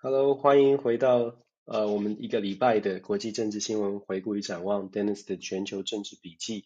[0.00, 6.64] Hello，欢迎回到呃我们一个礼拜的国际政治新闻回顾与展望，Dennis 的全球政治笔记。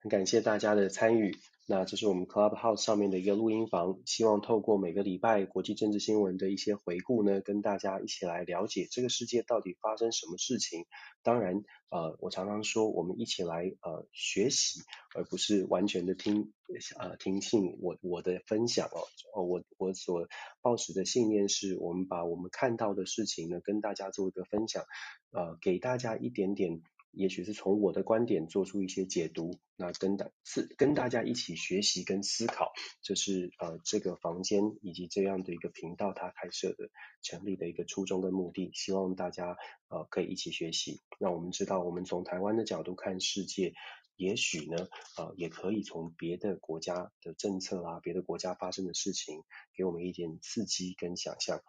[0.00, 1.36] 很感谢大家的参与。
[1.70, 10.86] 那这是我们 Clubhouse 上面的一个录音房，希望透过每个礼拜国际政治新闻的一些回顾呢，跟大家一起来了解这个世界到底发生什么事情。
[11.22, 14.80] 当然，呃，我常常说，我们一起来呃学习，
[15.14, 16.54] 而不是完全的听
[16.98, 19.04] 呃听信我我的分享哦。
[19.34, 20.26] 哦，我我所
[20.62, 24.84] 抱持的信念是，我们把我们看到的事情呢，跟大家做一个分享，
[25.32, 26.80] 呃，给大家一点点。
[27.18, 32.70] 也许是从我的观点做出一些解读，那跟大是跟大家一起学习跟思考，
[33.02, 39.56] 这是呃这个房间以及这样的一个频道它开设的成立的一个初衷跟目的，希望大家
[39.88, 41.00] 呃可以一起学习。
[41.18, 43.74] 那我们知道，我们从台湾的角度看世界，
[44.14, 49.42] 也许呢呃也可以从别的国家的政策啊，别的国家发生的事情，
[49.74, 51.60] 给我们一点刺激跟想象。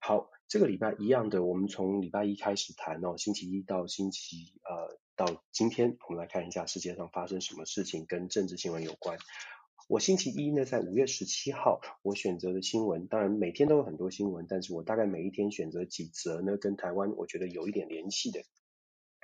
[0.00, 9.18] 好，这个礼拜一样的，我们从礼拜一开始谈哦，星期一到星期呃到今天，我们来看一下世界上发生什么事情跟政治新闻有关。
[9.88, 18.42] 我星期一呢，在五月十七号，我选择的新闻，当然每天都有很多新闻，但是我大概每一天选择几则呢，跟台湾我觉得有一点联系的。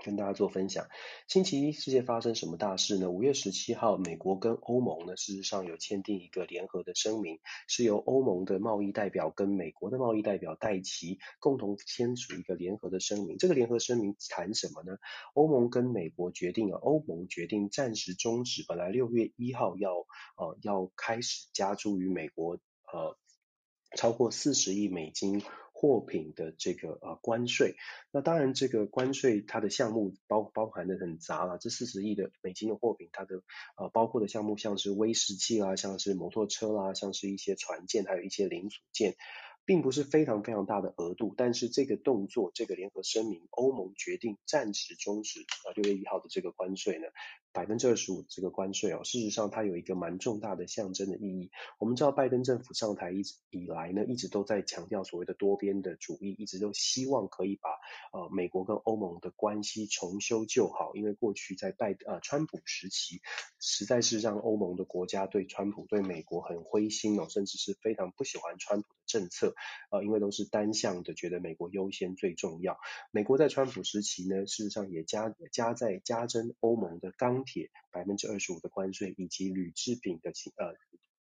[0.05, 0.87] 跟大家做分享，
[1.29, 3.11] 星期一世界发生什么大事呢？
[3.11, 7.39] 五月十七号，美国跟欧盟呢，事实上有签订一个联合的声明，
[7.69, 13.39] 是由欧盟的贸易代表跟美国的贸易代表戴奇共同签署一个联合的声明。
[13.39, 14.99] 这个联合声明谈什么呢？
[15.33, 19.91] 欧盟跟美国决定啊，欧盟决定暂时终止，本来六月一号要
[20.37, 22.59] 呃要开始加注于美国
[22.93, 23.17] 呃
[23.97, 25.43] 超过四十亿美金。
[25.85, 27.77] 货品的这个呃关税，
[28.11, 33.43] 那当然这个关税它的项目包包含的很杂了，这四十亿的美金的货品，它的
[33.77, 39.15] 呃包括的项目像是威士忌啦，像是摩托车啦，像是一些船舰，还有一些零组件。
[39.67, 47.07] 并不是非常非常大的额度，但是这个动作，这个联合声明，欧盟决定暂时终止啊六月一号的这个关税呢，
[47.55, 51.51] 百分之二十五这个关税哦，事实上它有一个蛮重大的象征的意义。
[51.79, 57.71] 我们知道拜登政府上台一直以来呢，一直都在强调所谓的多边的主义，一直都希望可以把
[58.13, 63.23] 呃美国跟欧盟的关系重修旧好，因为过去在拜呃川普时期，
[63.61, 69.55] 实在是让欧盟的国家对川普对美国很灰心哦，甚至是非常不喜欢川普的政策。
[69.91, 72.79] 呃，因为都是单向的，觉得美国优先最重要。
[73.13, 77.13] 美国在川普时期呢，事实上也加加在加征欧盟的
[77.45, 80.75] 铁百分之二十五的关税，以及铝制品的进呃。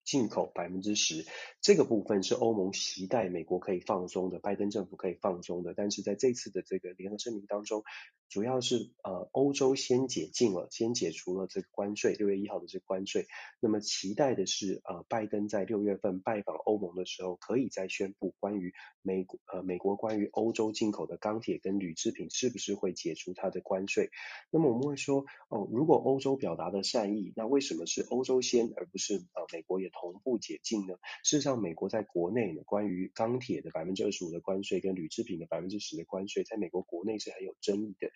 [0.05, 1.25] 进口百分之十，
[1.60, 5.75] 这个部分是欧盟期待美国可以放松的，拜登政府可以放松的。
[5.77, 7.84] 但是在这次的这个联合声明当中，
[8.32, 13.26] 主要是呃欧洲先解禁了，先解除了这个关税，六月一号的这个关税。
[13.60, 24.10] 那么期待的是呃拜登在六月份拜访欧盟的时候，可以再宣布关于美国呃美国关于欧洲进口的钢铁跟铝制品是不是会解除它的关税。
[24.50, 29.92] 那么我们会说哦，如果欧洲表达的善意，那为什么是欧洲先而不是呃美国也？
[29.92, 30.94] 同步解禁呢？
[31.22, 38.10] 事实上，美国在国内呢，关于钢铁的百分之二十五的关税跟铝制品的百分之十的关税，在美国国内是很有争议的。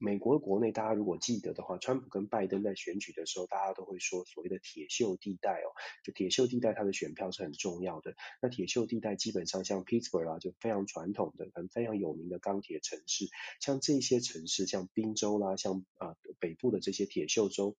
[0.00, 5.74] 美国国内，大家如果记得的话，川普跟拜登在选举的时候，大家都会说所谓的铁锈地带哦，
[6.04, 8.14] 就铁锈地带它的选票是很重要的。
[8.40, 13.26] 那铁锈地带基本上像 Pittsburgh 啊，就非常传统的、很非常有名的钢铁城市，
[13.60, 17.76] 像这些城市，像宾州啦，像啊、北部的这些铁锈州。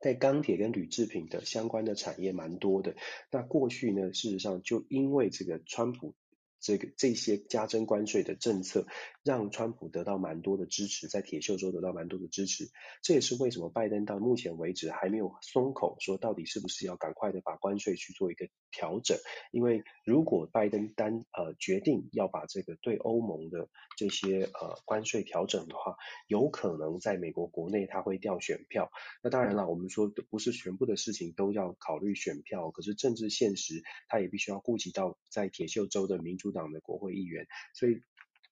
[0.00, 2.96] 在钢铁跟铝制品的相关的产业蛮多的。
[3.30, 6.16] 那过去呢，事实上就因为这个川普。
[6.60, 8.86] 这个这些加征关税的政策，
[9.22, 12.68] 让川普得到蛮多的支持，在铁锈州得到蛮多的支持。
[13.02, 19.16] 这也是为什么拜登到目前为止还没有松口，说到底是不是要赶快的把关税去做一个调整。
[19.52, 28.90] 因为如果拜登单呃决定要把这个对欧盟的这些呃关税调整的话，有可能在美国国内他会掉选票。
[29.22, 36.47] 那当然了，我们说不是全部的事情都要考虑选票，可是政治现实他也必须要顾及到在铁锈州的民主。
[36.50, 38.02] 党的国会议员，所以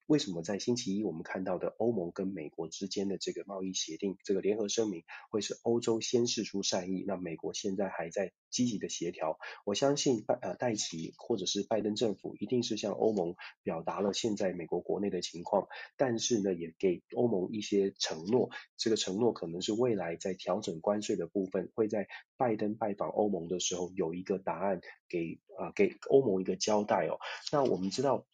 [0.06, 9.38] 为什么在星期一我们看到的欧盟跟美国之间的这个贸易协定，这个联合声明会是欧洲先释出善意，那美国现在还在积极的协调。
[9.64, 15.66] 我相信拜呃戴琪或者是拜登政府一定是向欧盟表达了现在美国国内的情况，
[15.96, 22.06] 但是呢也给欧盟一些承诺，这个承诺可能是未来在调整关税的部分，会在
[22.36, 27.18] 拜登拜访欧盟的时候有一个答案给啊、呃、给欧盟一个交代哦。
[27.50, 28.24] 那我们知道。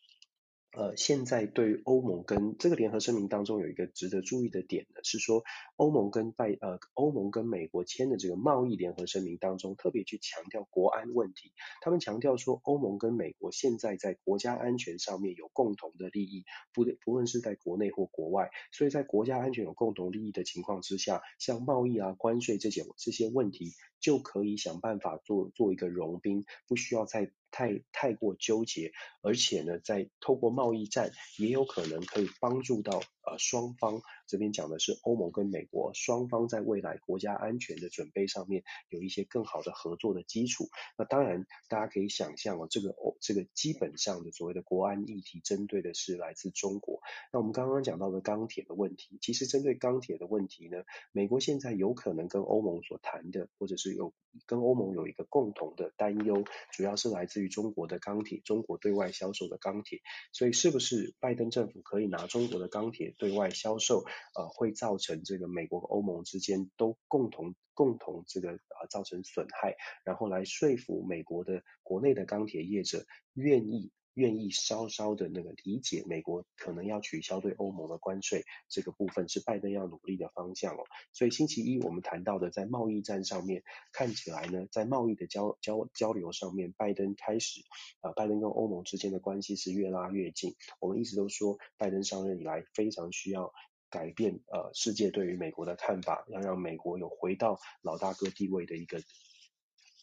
[0.75, 5.45] 呃，现在对于欧盟跟这个联合声明当中有一个值得注意的点呢，是说
[5.77, 11.53] 欧盟跟拜呃欧盟跟美国签的这个贸易联合声明当中，特别去强调国安问题。
[11.83, 18.51] 他们强调说，欧盟跟美国现在在国家安全上面有共同的利益，不不论是在国内或国外。
[18.71, 40.69] 所以在国家安全有共同利益的情况之下，像贸易啊、关税这些这些问题，就可以想办法做做一个融冰，不需要再太太过纠结，而且呢，在透过贸易战也有可能可以帮助到呃双方，这边讲的是欧盟跟美国双方在未来国家安全的准备上面有一些更好的合作的基础。
[40.97, 47.01] 那当然大家可以想象哦，这个哦这个基本上的所谓的国安议题，针对的是来自中国。
[47.33, 54.15] 那我们刚刚讲到的钢铁的问题，其实针对钢铁的问题呢，美国现在有可能跟欧盟所谈的，或者是有
[54.47, 60.01] 跟欧盟有一个共同的担忧，主要是来自于中国的钢铁，中国对外销售的钢铁，
[60.33, 64.05] 所以是不是拜登政府可以拿中国的钢铁对外销售，
[64.35, 73.05] 呃，会造成这个美国和欧盟之间都共同共同这个呃造成损害，然后来说服美国的国内的钢铁业者
[73.35, 73.91] 愿意。
[74.15, 80.85] 愿意稍稍的那个理解美国可能要取消对欧盟的关税，这个部分是拜登要努力的方向哦。
[81.13, 83.63] 所以星期一我们谈到的在贸易战上面，
[83.93, 87.61] 看起来呢，在贸易的交交交流上面，拜登开始
[88.01, 90.55] 啊、呃，拜登跟欧盟之间的关系是越拉越近。
[90.81, 93.53] 我们一直都说，拜登上任以来非常需要
[93.89, 99.03] 改变呃世界对于美国的看法，要让美国有回到老大哥地位的一个。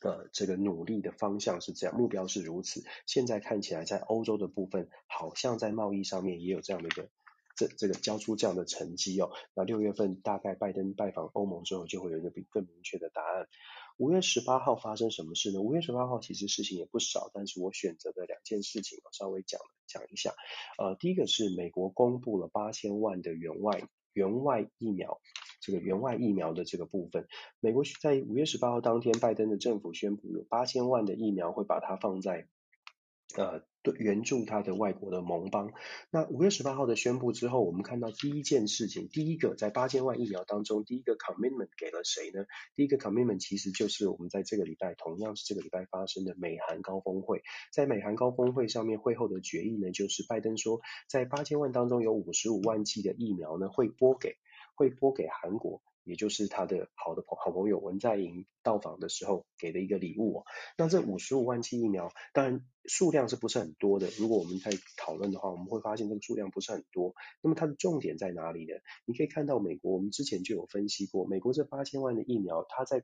[0.01, 2.83] 呃，这个努力的方向是这样，目标是如此。
[3.05, 7.09] 现在看起来，在欧洲的部分，好像在贸易上面也有这样的一个，
[7.57, 9.31] 这这个交出这样的成绩哦。
[9.53, 13.47] 那六月份大概拜登拜访欧盟之后，就会有一个比更明确的答案。
[13.97, 15.59] 五月十八号发生什么事呢？
[15.59, 20.33] 五月十八号其实事情也不少，但是我选择的两件事情，我稍微讲讲一下。
[20.77, 25.19] 呃，第一个是美国公布了八千万的援外援外疫苗。
[25.59, 27.27] 这个援外疫苗的这个部分，
[27.59, 32.47] 美国在五月十八号当天，拜登的政府宣布有八千万的疫苗会把它放在，
[33.35, 33.61] 呃，
[33.97, 35.71] 援助他的外国的盟邦。
[36.11, 42.45] 那五月十八号的宣布之后，我们看到第一件事情，第一个在八千万疫苗当中，第一个 commitment 给了谁呢？
[42.75, 47.44] 第一个 commitment 其实就是我们在这个礼拜，同样是这个礼拜发生的美韩高峰会。
[47.71, 54.38] 在美韩高峰会上面，会后的决议呢，就是拜登说，在八千万当中有五十五万剂的疫苗呢，会拨给。
[54.79, 60.45] 会拨给韩国，也就是他的好的朋好朋友文在寅到访的时候给的一个礼物哦。
[60.77, 64.07] 那这五十五万剂疫苗，当然数量是不是很多的？
[64.17, 67.13] 如果我们在讨论的话，我们会发现这个数量不是很多。
[67.41, 68.71] 那么它的重点在哪里呢？
[69.03, 73.03] 你可以看到美国，我们之前就有分析过，美国这八千万的疫苗，它在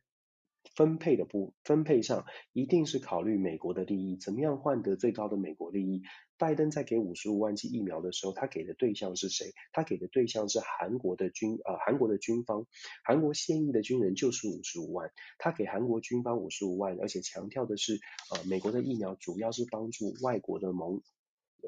[0.76, 6.04] 分配的不分配上，一定是考虑美国的利益，怎么样换得最高的美国利益。
[6.38, 9.54] 拜登在给五十五万剂疫苗的时候，他给的对象是谁？
[9.72, 12.66] 他给的对象是韩国的军呃韩国的军方，
[13.04, 18.00] 韩国现役的军人就是五十五万，他给韩国军方五十五万，而且强调的是
[18.32, 21.02] 呃美国的疫苗主要是帮助外国的盟。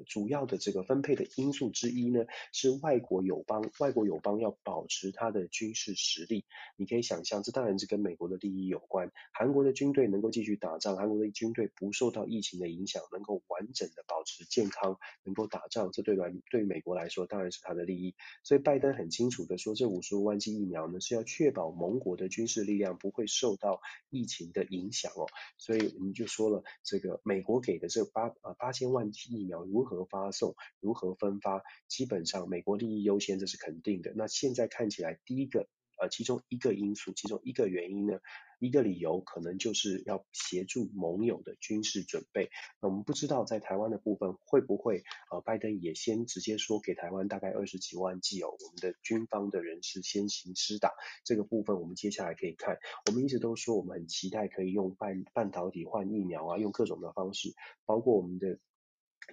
[0.06, 6.46] 主要的这个分配的因素之一呢，是外国友邦，外国友邦要保持它的军事实力。
[6.76, 9.12] 你可以想象，这当然是跟美国的利益有关。
[9.34, 18.16] 韩国的军队能够继续打仗，韩国的军队不受到疫情的影响，能够完整的保持健康，能够打仗，这对来对美国来说当然是他的利益。
[18.44, 25.28] 所以拜登很清楚的说，这五十五万剂疫苗呢，是要确保盟国的军事力量不会受到疫情的影响哦。
[25.58, 34.12] 所以我们就说了，这个美国给的这八呃八千万剂疫苗如何发送，如何分发，基本上美国利益优先，这是肯定的。
[34.16, 35.68] 那现在看起来，第一个
[36.00, 38.20] 呃，其中一个因素，其中一个原因呢，
[38.60, 42.50] 一个理由可能就是要协助盟友的军事准备。
[42.82, 50.94] 那我们不知道在台湾的部分会不会呃，拜登也先直接说给台湾大概二十几万剂哦，我们的军方的人士先行施打。
[51.24, 52.78] 这个部分我们接下来可以看。
[53.08, 57.56] 我们一直都说我们很期待可以用半半导体换疫苗啊，用各种的方式，
[57.86, 58.60] 包括我们的。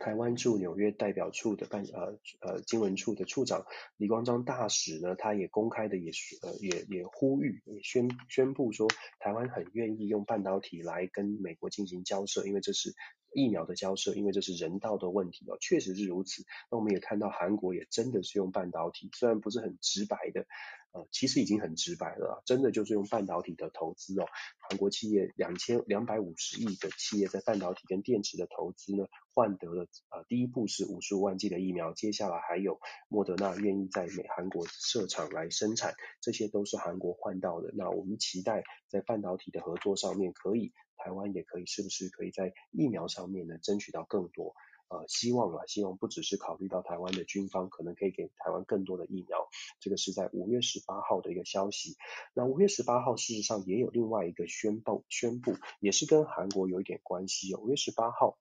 [0.00, 3.64] 台湾驻纽约代表处的办呃呃经文处的处长
[3.96, 6.10] 李光章大使呢，他也公开的也
[6.42, 8.88] 呃也也呼吁也宣宣布说，
[9.20, 12.94] 台湾很愿意用半导体来跟美国进行交涉，因为这是
[13.32, 16.44] 疫苗的交涉，因为这是人道的问题哦，确实是如此。
[16.70, 20.46] 那我们也看到韩国也真的是用半导体，虽然不是很直白的。
[20.94, 24.26] 呃，其实已经很直白了，真的就是用半导体的投资哦。
[24.70, 37.72] 韩国企业两千两百五十亿的企业在半导体跟电池的投资呢，换得了呃第一步是五十五万剂的疫苗，接下来还有莫德纳愿意在美韩国设厂来生产，这些都是韩国换到的。
[37.74, 44.54] 那我们期待在半导体的合作上面，可以台湾也可以是不是可以在疫苗上面呢争取到更多？
[44.94, 49.48] 呃希望啊，希望不只是考虑到台湾的军方，可能可以给台湾更多的疫苗。
[49.80, 51.96] 这个是在五月十八号的一个消息。
[52.34, 57.60] 那五月十八号事实上也有另外一个宣布，宣布也是跟韩国有一点关系哦。
[57.60, 58.38] 五月十八号。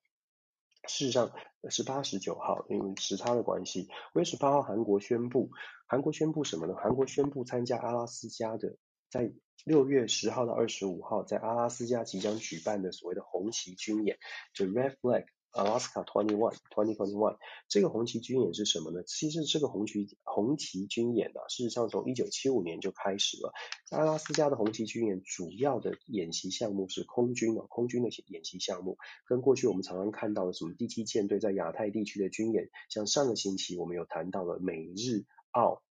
[0.85, 1.31] 事实上，
[1.69, 5.49] 十八、十九号，因为时差的关系，五月十八号，韩国宣布，
[5.87, 6.75] 韩国宣布什么呢？
[6.75, 8.75] 韩国宣布参加阿拉斯加的，
[9.09, 9.31] 在
[9.63, 14.17] 六月十号到二十五号，在阿拉斯加即将举办的所谓的红旗军演，
[14.53, 15.23] 就 Red Flag。
[15.53, 17.37] Alaska Twenty One Twenty Twenty One
[17.69, 19.03] 这个红旗军演是什么呢？
[19.03, 23.53] 其实这个红旗红旗军演啊，事实上从一九七五年就开始了。
[23.91, 35.83] 阿拉斯加的红旗军演主要的演习项目是空军啊，空军的演习项目，跟过去我们常常看到的什么第七舰队在亚太地区的军演，像上个星期我们有谈到了美日澳。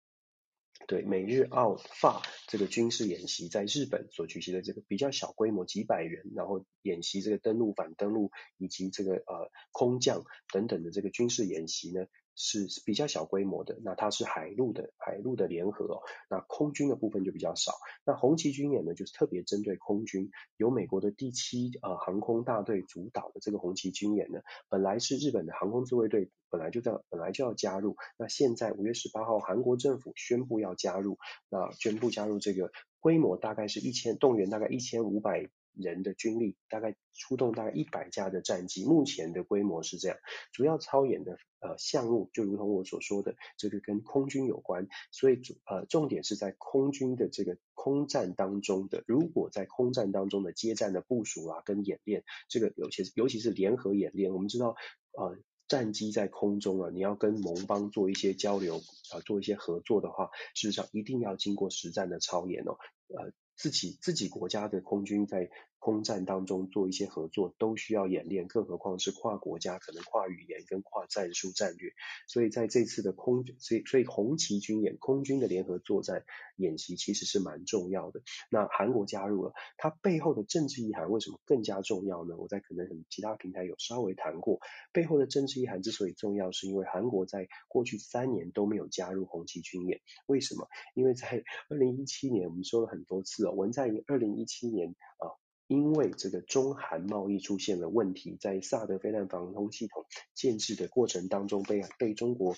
[0.87, 12.07] 对，美日澳法这个军事演习在日本所举行的这个比较小规模几百人，然后演习这个登陆、反登陆以及这个呃空降等等的这个军事演习呢。
[12.35, 17.73] 是比较小规模的，那它是海陆的海陆的联合，那空军的部分就比较少。
[18.05, 35.49] 那红旗军演呢，就是特别针对空军，由美国的第七呃航空大队主导的这个红旗军演呢，本来是日本的航空自卫队本来就在本来就要加入，那现在五月十八号韩国政府宣布要加入，那宣布加入这个规模大概是一千动员大概一千五百。
[35.75, 40.19] 人的军力大概出动大概一百架的战机，目前的规模是这样。
[40.53, 54.77] 主要操演的呃项目就如同我所说的，这个跟空军有关，所以主呃重点是在空军的这个空战当中的，如果在空战当中的接战的部署啊跟演练，这个尤其尤其是联合演练，我们知道
[55.17, 55.39] 呃
[55.69, 58.77] 战机在空中啊，你要跟盟邦做一些交流
[59.11, 62.77] 啊、做一些合作的话，事实上一定要经过实战的操演哦，
[63.09, 63.33] 呃。
[63.63, 65.49] 自己自己国家的空军在
[65.83, 71.91] 空战当中做一些合作，都需要演练，更何况是跨国家，可能跨语言跟跨战术战略。
[72.29, 76.23] 所以在这次的空，所以所以红旗军演，空军的联合作战
[76.55, 78.23] 演习其实是蛮重要的。
[78.49, 82.37] 那韩国加入了，它背后的政治意涵为什么更加重要呢？
[82.37, 84.61] 我在可能很其他平台有稍微谈过，
[84.93, 90.69] 背后的政治意涵之所以重要，是因为韩国在过去三年都没有加入红旗军演，为什么？
[90.95, 95.42] 因为在二零一七年，我们说了很多次哦，文在寅二零一七年啊。
[95.69, 100.05] 因为这个中韩贸易出现了问题，在萨德飞弹防空系统
[100.35, 102.55] 建制的过程当中被被中国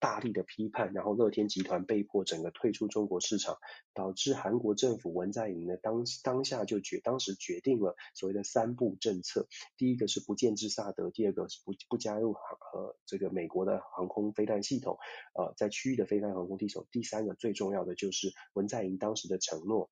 [0.00, 3.58] 大力的批判，然后乐天集团被迫整个退出中国市场，
[3.92, 9.46] 导致韩国政府文在寅呢当当下就决当时决定了所谓的三步政策，
[9.76, 14.96] 第一个是不建制萨德，第二个是不不加入呃这个美国的航空飞弹系统，
[15.34, 19.90] 呃在区域的飞弹航空系统，第三个最重要的就是文在寅当时的承诺。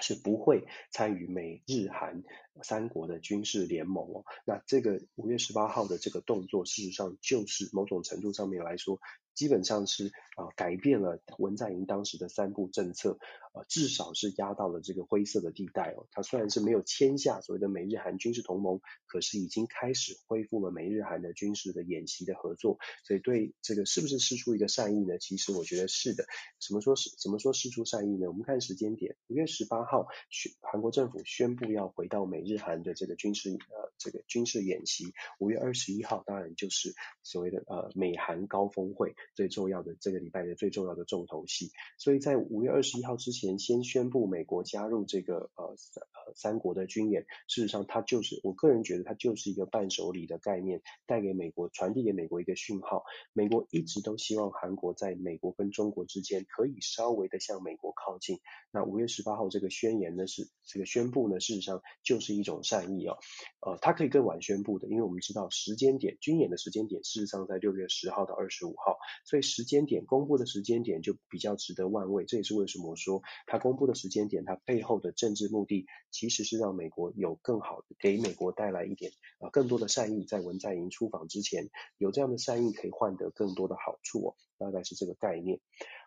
[0.00, 2.22] 是不会参与美日韩
[2.62, 4.24] 三国的军事联盟哦。
[4.44, 9.00] 那这个五月十八号的这个动作，事实上就是某种程度上面来说。
[9.36, 13.18] 基本上是啊改变了文在寅当时的三不政策，
[13.52, 16.08] 呃至少是压到了这个灰色的地带哦。
[16.10, 22.78] 他虽然是没有签下所谓的美日韩军事同盟，可是已经开始恢复了美日韩的军事的演习的合作。
[23.04, 25.18] 所以对这个是不是释出一个善意呢？
[25.18, 26.24] 其实我觉得是的。
[26.58, 28.26] 什么说是怎么说释出善意呢？
[28.28, 35.12] 我们看时间点，五月十八号宣韩国政府宣布要回到美日韩的这个军事呃这个军事演习。
[35.38, 39.14] 五月二十一号当然就是所谓的呃美韩高峰会。
[39.34, 46.04] 最重要的这个礼拜的最重要的重头戏，所以在五月二十一号之前，先宣布美国加入这个呃三
[46.34, 47.26] 三国的军演。
[47.48, 53.04] 事实上，它就是我个人觉得它就是一个伴手礼的概念，带给美国传递给美国一个讯号。
[53.32, 58.40] 美国一直都希望韩国在美国跟中国之间可以稍微的向美国靠近。
[58.70, 63.18] 那五月十八号这个宣言呢，是这个宣布呢，事实上就是一种善意哦。
[63.60, 68.98] 呃，它可以更晚宣布的，因为我们知道时间点军演的时间点，事实上在六月十号到二十五号。
[69.24, 85.60] 所以时间点公布的时间点就比较值得玩味，这也是为什么说他公布的时间点，它背后的政治目的其实是让美国有更好的，给美国带来一点啊更多的善意，在文在寅出访之前，有这样的善意可以换得更多的好处哦，大概是这个概念。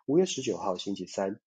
[0.06, 1.40] 五月十九号星期三。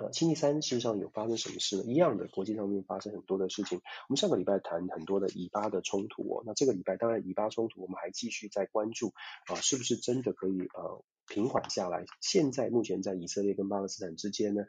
[0.00, 1.82] 呃，星期三事实上有发生什么事呢？
[1.84, 3.78] 一样的，国际上面发生很多的事情。
[4.08, 9.12] 我们上个礼拜谈很多的以巴的冲突，那这个礼拜当然以巴冲突我们还继续在关注
[9.46, 12.04] 啊，是不是真的可以呃平缓下来？
[12.20, 14.62] 现在目前在以色列跟巴勒斯坦之间呢，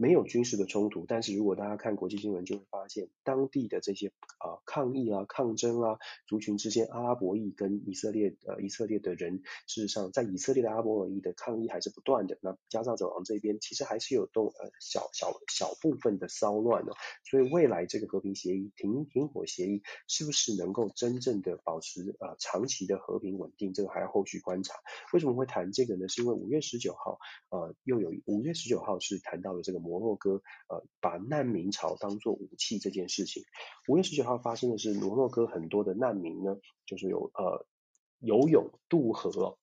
[0.00, 12.38] 没有军事的冲突，但是如果大家看国际新闻，就会发现当地的这些啊、抗议啊、抗争啊，族群之间，阿拉伯裔跟以色列呃以色列的人，事实上在以色列的阿拉伯裔的抗议还是不断的。
[12.40, 16.94] 那加沙走廊这边其实还是有动呃小小小部分的骚乱哦，
[17.30, 24.76] 所以未来这个和平协议、停停火协议是不是能够真正的保持呃长期的和平稳定，这个还要后续观察。
[25.12, 26.08] 为什么会谈这个呢？
[26.08, 27.18] 是因为五月十九号
[27.50, 33.42] 呃又有五月十九号是谈到了这个摩洛哥呃把难民潮当作武器这件事情。
[33.88, 36.56] 五月十九号发生的是摩洛哥很多的难民呢，
[36.86, 37.66] 就是有呃
[38.20, 39.58] 游泳渡河。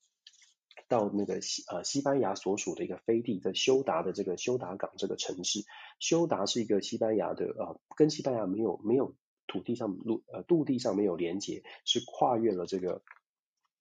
[0.89, 5.65] 到那个西呃西班牙所属的一个飞地，在休达的这个休达港这个城市，
[5.99, 9.13] 休达是一个西班牙的呃跟西班牙没有没有
[9.47, 13.01] 土地上陆呃陆地上没有连接，是跨越了这个。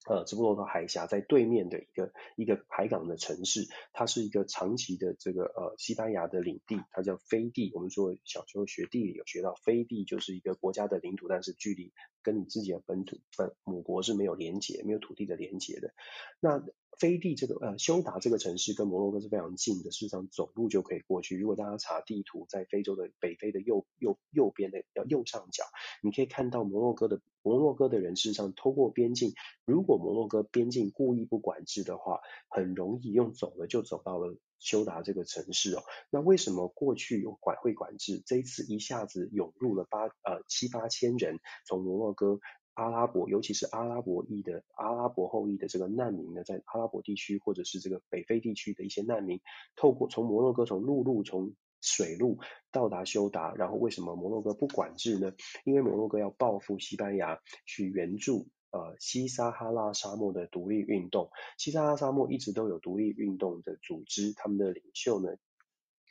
[0.08, 7.72] 呃，直布罗陀海峡在对面的一个一个海港的城市，它是一个长期的这个呃西班牙的领地，它叫飞地。
[7.74, 11.92] 我们说小时候学地理有学到，飞地就是一个国家的领土，但是距离
[12.26, 15.94] 跟你自己的本土本母国是没有连接，没有土地的连接的。
[16.40, 16.60] 那
[16.98, 21.38] 飞地这个呃休达这个城市跟摩洛哥是非常近的，事实上走路就可以过去。
[21.38, 25.64] 如果大家查地图，在非洲的北非的右右右边的右上角，
[26.02, 27.20] 你可以看到摩洛哥的。
[27.42, 29.32] 摩洛哥的人事实上透过边境，
[29.64, 32.18] 如果摩洛哥边境故意不管制的话，
[32.48, 35.82] 很容易用走了就走到了休达这个城市哦。
[36.10, 42.40] 那为什么过去有管会管制，这一次一下子涌入了八呃七八千人，从摩洛哥
[42.74, 49.40] 阿拉伯，尤其是阿拉伯裔的阿拉伯后裔的这个难民呢，在阿拉伯地区或者是这个北非地区的一些难民，
[49.76, 52.38] 透过从摩洛哥从陆路从水路
[52.72, 55.32] 到达休达，然后为什么摩洛哥不管制呢？
[55.64, 61.30] 因为摩洛哥要报复西班牙，去援助呃西撒哈拉沙漠的独立运动。
[61.58, 65.30] 西撒哈拉沙漠一直都有独立运动的组织，他们的领袖呢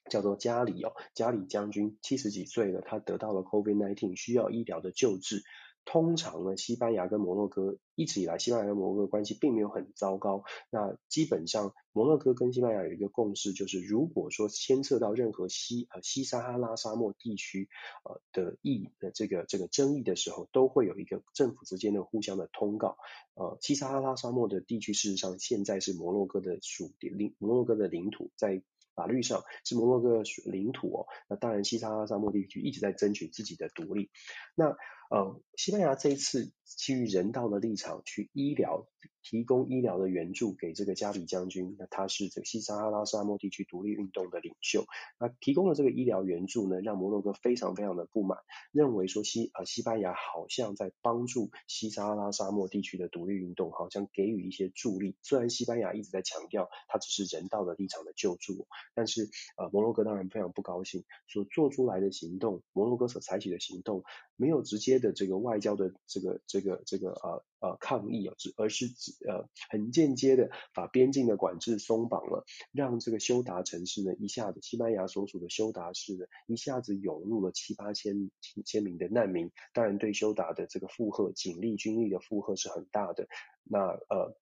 [0.09, 5.43] 叫做加里哦，加里将军七十几岁了，他得到了 COVID-19，需要医疗的救治。
[5.85, 10.43] 通常呢，西班牙跟摩洛哥一直以来，西班牙跟摩洛哥关系并没有很糟糕。
[10.69, 17.69] 那基本上，摩洛哥跟西班牙有一个共识，就是如果说牵涉到任何西呃西撒哈拉沙漠地区
[18.03, 22.97] 呃的议的这个这个争议的时候，都会有一个政府之间的互相的通告。
[23.35, 28.63] 呃，西撒哈拉沙漠的地区事实上现在是摩洛哥的属领摩洛哥的领土，在
[28.95, 31.05] 法律上是摩洛哥的领土哦。
[31.29, 34.09] 那当然，西撒哈拉沙漠地区一直在争取自己的独立。
[34.55, 34.75] 那
[35.09, 38.87] 呃，西班牙这一次基于人道的立场去医疗，
[39.21, 44.85] 提供医疗的援助给这个加里将军，那他是这个西撒哈拉沙漠地区独立运动的领袖，
[45.19, 48.39] 那提供了这个医疗援助呢，让摩洛哥非常非常的不满，
[48.71, 64.03] 认为说西呃西班牙好像在帮助西撒哈拉沙漠地区的独立运动，好像给予一些助力，虽然西班牙一直在强调它只是人道的立场的救助，但是呃摩洛哥当然非常不高兴，所做出来的行动，摩洛哥所采取的行动
[64.35, 64.94] 没有直接。
[64.99, 78.31] 的这个外交的这个这个这个呃呃抗议啊，而是指呃很间接的把边境的管制松绑了，让这个修达城市呢一下子西班牙所属的修达市呢一下子涌入了七八千
[78.65, 83.27] 千名的难民，当然对修达的这个负荷，警力军力的负荷是很大的。
[83.63, 84.35] 那呃。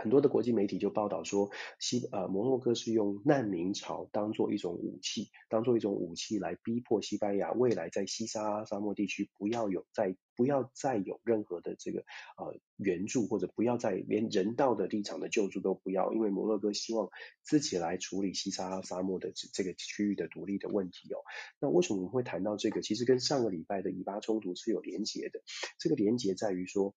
[0.00, 12.04] 很多的国际媒体就报道说，西呃摩洛哥是用难民潮当做一种武器，当做一种武器来逼迫西班牙未来在西撒哈拉沙漠地区不要有再不要再有任何的这个
[12.36, 17.10] 呃援助，或者不要再连人道的立场的救助都不要，因为摩洛哥希望
[17.42, 21.18] 自己来处理西撒哈拉沙漠的这这个区域的独立的问题哦。
[21.60, 22.82] 那为什么我们会谈到这个？
[22.82, 25.40] 其实跟上个礼拜的以巴冲突是有连结的，
[25.80, 26.94] 这个连结在于说。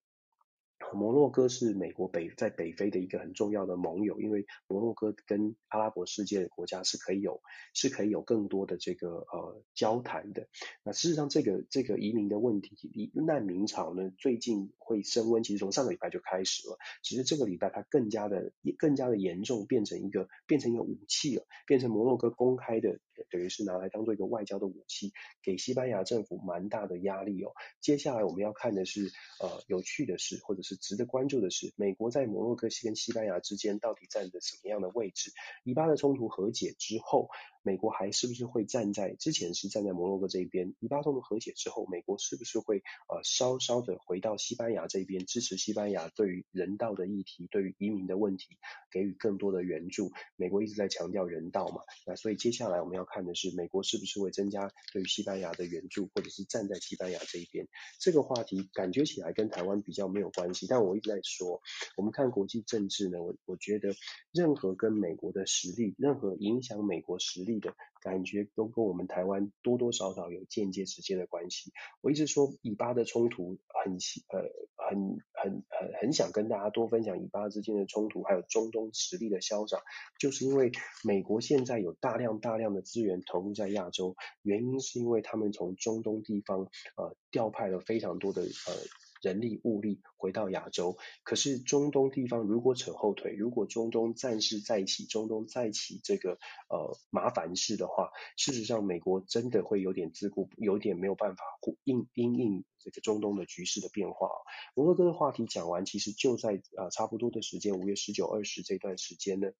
[0.94, 7.41] 摩洛哥是美国北在北非的一个很重要的盟友，因为摩洛哥跟阿拉伯世界的国家是可以有
[7.74, 10.48] 是可以有更多的这个呃交谈的。
[10.84, 16.78] 那事实上，这个这个移民的问题，难民潮呢，最近会升温，其实从上个礼拜就开始了。
[17.04, 25.13] 其实这个礼拜它更加的更加的严重，变成一个变成一个武器了，变成摩洛哥公开的，等于是拿来当做一个外交的武器，
[25.44, 27.52] 给西班牙政府蛮大的压力哦。
[27.80, 30.71] 接下来我们要看的是呃有趣的是，或者是。
[30.76, 35.32] 值得关注的是，美国在摩洛哥西跟西班牙之间到底站着什么样的位置？
[35.64, 37.30] 以巴的冲突和解之后，
[37.64, 40.74] 美国还是不是会站在之前是站在摩洛哥这一边？
[40.80, 48.58] 以巴冲突和解之后，美国是不是会呃稍稍的回到西班牙这边，支持西班牙对于人道的议题、对于移民的问题
[48.92, 50.12] 给予更多的援助？
[50.36, 57.68] 美国一直在强调人道嘛，那所以接下来我们要看的是，美国是不是会增加对于西班牙的援助，或者是站在西班牙这一边？
[58.00, 60.61] 这个话题感觉起来跟台湾比较没有关系。
[60.67, 61.62] 但我一直在说，
[61.97, 63.93] 我们看国际政治呢，我我觉得
[64.32, 71.71] 任何跟美国的实力，任何影响美国实力的感觉，都跟我们台湾多多少少有间接直接的关系。
[72.02, 73.93] 我一直说以巴的冲突很
[74.30, 79.82] 呃很很很很想跟大家多分享以巴之间的冲突，还有中东实力的消长，
[80.19, 80.71] 就是因为
[81.04, 88.74] 美国现在有大量大量的资源投入在亚洲，原因是因为他们从中东地方呃调派了非常多的呃。
[89.22, 101.44] 人力物力回到亚洲，可是中东地方如果扯后腿，如果中东战事再起，中东再起这个呃麻烦事的话，事实上美国真的会有点自顾，有点没有办法
[101.84, 104.30] 应应应这个中东的局势的变化。
[104.76, 109.52] 摩洛哥的话题讲完，其实就在呃差不多的时间，五月十九、二十这段时间呢。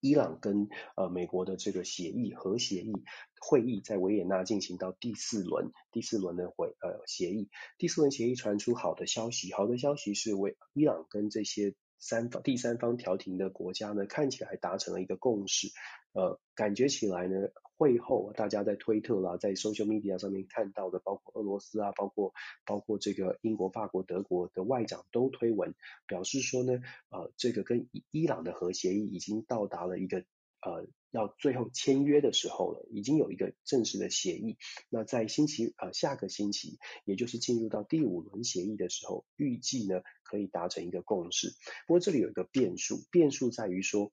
[0.00, 2.92] 伊朗跟呃美国的这个协议核协议
[3.40, 7.48] 会议在维也纳进行到第四轮，第四轮的会呃协议，
[7.78, 15.68] 第四轮协议传出好的消息，好的消息是维伊朗跟这些三方第三方调停的国家呢，看起来达成了一个共识，
[16.12, 17.34] 呃感觉起来呢。
[17.78, 22.34] 会后，大家在推特啦，在 social media 上面看到的，包括俄罗斯啊，包括
[22.66, 25.76] 包括这个英国、法国、德国的外长都推文
[26.08, 30.24] 表示说呢，呃，这个跟伊朗的核协议已经到达了一个
[30.60, 34.58] 呃要最后签约的时候了，已经有一个正式的协议。
[34.90, 41.54] 那在星期呃下个星期，也就是进入到第五轮协议的时候，预计呢可以达成一个共识。
[41.86, 44.10] 不过这里有一个变数，变数在于说。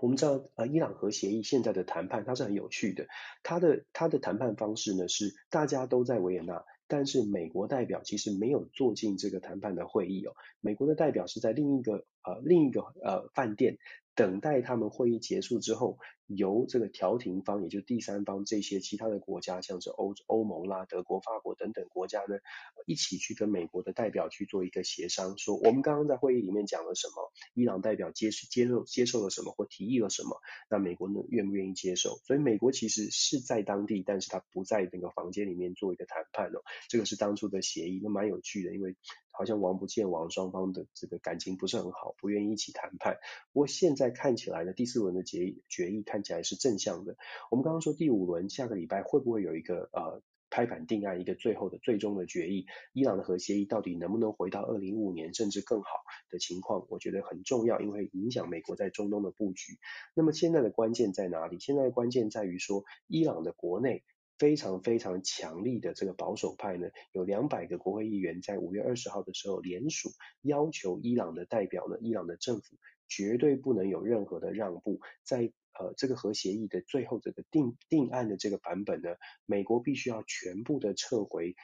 [0.00, 3.06] 我们知道，呃，伊朗核协议现在的谈判它是很有趣的，
[3.42, 13.78] 它的它的谈判方式呢是大家都在维也纳，但是美国代表其实没有坐进这个谈判的会议哦，美国的代表是在另一个呃另一个呃饭店。
[14.16, 22.38] 等待他们会议结束之后，由这个调停方，也就是第三方这些其他的国家，像是欧欧盟啦、德国、法国等等国家呢，
[22.86, 32.16] 一起去跟美国的代表去做一个协商，说我们刚刚在会议里面讲了什么，伊朗代表接接受接受了什么或提议了什么，那美国呢愿不愿意接受？
[32.24, 38.96] 所以美国其实是在当地，但是他不在那个房间里面做一个谈判哦，这个是当初的协议，那蛮有趣的，因为。
[39.36, 43.18] 好像王不见王，双方的这个感情不是很好，不愿意一起谈判。
[43.52, 47.16] 不过现在看起来呢，第四轮的决议决议看起来是正向的。
[47.50, 52.66] 我们刚刚说第五轮下个礼拜会不会有一个呃拍板定案，一个最后的最终的决议？
[52.92, 55.88] 伊朗的核协议到底能不能回到二零五年甚至更好
[56.30, 56.86] 的情况？
[56.88, 59.78] 我觉得很重要，因为影响美国在中东的布局。
[60.14, 61.58] 那么现在的关键在哪里？
[61.58, 64.02] 现在的关键在于说，伊朗的国内。
[64.38, 70.10] 非常非常强力的这个保守派呢，有两百个国会议员在五月二十号的时候联署，
[70.42, 72.76] 要求伊朗的代表呢，伊朗的政府
[73.08, 81.54] 绝对不能有任何的让步，在呃这个核协议的最后这个定定案的这个版本呢，美国必须要全部的撤回。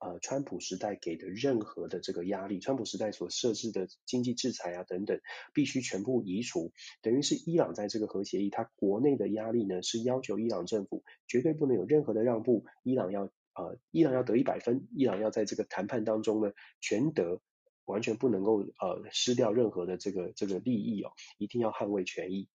[0.00, 5.20] 呃，川普时代给的任何的这个压力，川普时代所设置的经济制裁啊等等，
[5.52, 6.72] 必须全部移除。
[7.02, 12.64] 等于是伊朗在这个核协议，它国内的压力呢，是要求伊朗政府绝对不能有任何的让步。
[12.82, 17.40] 伊朗要呃，伊朗要得一百分，伊朗要在这个谈判当中呢全得，
[17.84, 22.48] 完全不能够呃失掉任何的这个这个利益哦，一定要捍卫权益。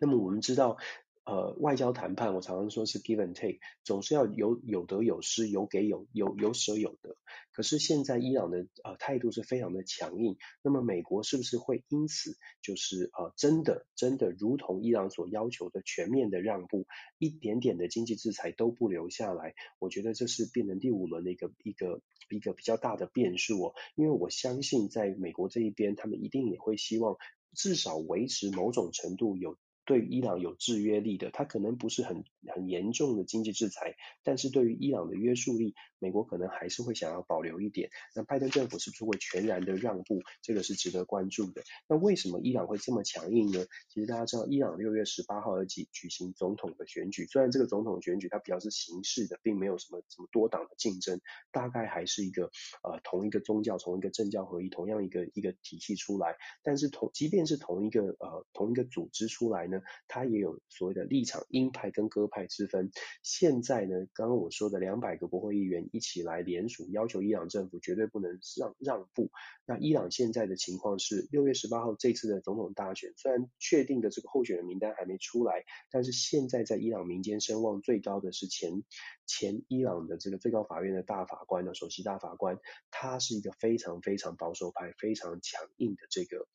[0.00, 0.78] 那么我们知道。
[1.26, 7.16] 呃，外交谈判，我常常说是 give and take，总是要有有得有失，有给有有有舍有得。
[7.50, 16.86] 可是现在伊朗的呃态度是非常的强硬，那么美国是不是会因此就是呃真的真的如同伊朗所要求的全面的让步，
[17.18, 19.54] 一点点的经济制裁都不留下来？
[19.80, 27.16] 我觉得这是变成第五轮的一个一个一个比较大的变数哦，因为我相信在美国这一边，他们一定也会希望
[27.52, 29.56] 至少维持某种程度有。
[29.86, 33.94] 对伊朗有制约力的，它可能不是很很严重的经济制裁，
[34.24, 37.88] 但是对于伊朗的约束力，美国可能还是会想要保留一点。
[38.14, 40.20] 那拜登政府是不是会全然的让步？
[40.42, 41.62] 这个是值得关注的。
[41.88, 43.64] 那为什么伊朗会这么强硬呢？
[43.88, 51.20] 其实大家知道，伊朗六月十八号要举举行总统的选举，虽然这个总统选举它比较是形式的，并没有什么什么多党的竞争，
[51.52, 52.50] 大概还是一个
[52.82, 59.75] 呃同一个宗教、同一个政教合一、同样一个一个体系出来，但是同即便是同一个呃同一个组织出来呢？
[60.08, 62.90] 他也有所谓的立场鹰派跟鸽派之分。
[63.22, 69.30] 现在呢，刚刚我说的两百个国会议员一起来联署，要求伊朗政府绝对不能让让步。
[69.64, 78.84] 那伊朗现在的情况是，六月十八号这次的总统大选，虽然确定的这个候选人名单还没出来，但是现在在伊朗民间声望最高的是前
[79.26, 82.58] 前伊朗的这个最高法院的大法官的首席大法官，
[82.90, 86.46] 他是一个非常非常保守派、非常强硬的这个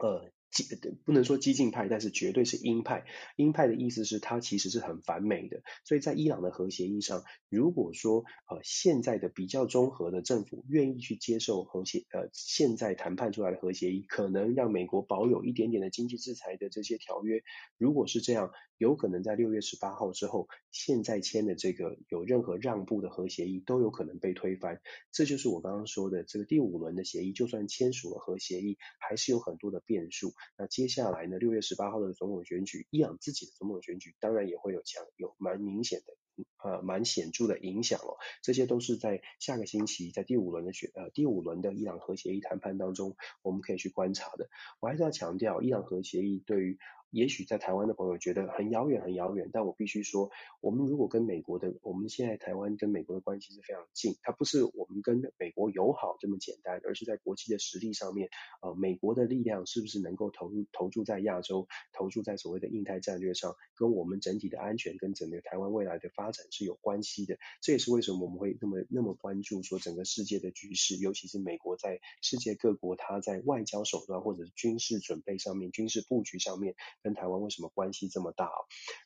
[0.00, 0.30] 呃。
[0.54, 0.64] 激
[1.04, 3.04] 不能说激进派，但是绝对是鹰派。
[3.36, 5.62] 鹰派的意思是它其实是很反美的。
[5.84, 17.42] 所以在伊朗的核协议上，如果说呃现在的比较中和的政府愿意去接受核协呃现在谈判出来的核协议，可能让美国保有一点点的经济制裁的这些条约，
[17.76, 24.80] 如果是这样，有可能在六月十八号之后，现在签的这个有任何让步的核协议都有可能被推翻。
[25.10, 30.32] 这就是我刚刚说的这个第五轮的协议，就算签署了核协议，还是有很多的变数。
[30.56, 31.38] 那接下来呢？
[31.38, 38.16] 六月十八号的总统选举，伊朗自己的总统选举，当然也会有强有蛮明显的呃蛮显著的影响哦。
[38.42, 44.48] 这些都是在下个星期在第五轮的选呃第五轮的伊朗核协议谈判当中，我们可以去观察的。
[44.80, 46.78] 我还是要强调，伊朗核协议对于
[47.14, 49.48] 也许在台湾的朋友觉得很遥远，很遥远。
[49.52, 58.30] 但我必须说，我们如果跟美国的，我们现在台湾跟美国的关系是非常近，它不是我们跟美国友好这么简单，而是在国际的实力上面，
[58.62, 67.38] 呃，美国的力量是不是能够投入投注在亚洲，投注在所谓的印太战略上，跟我们整体的安全跟整个台湾未来的发展是有关系的。
[67.60, 76.74] 这也是为什么我们会那么那么关注说整个世界的局势，尤其是美国在世界各国它在外交手段或者军事准备上面、军事布局上面。
[77.04, 78.50] 跟台湾为什么关系这么大？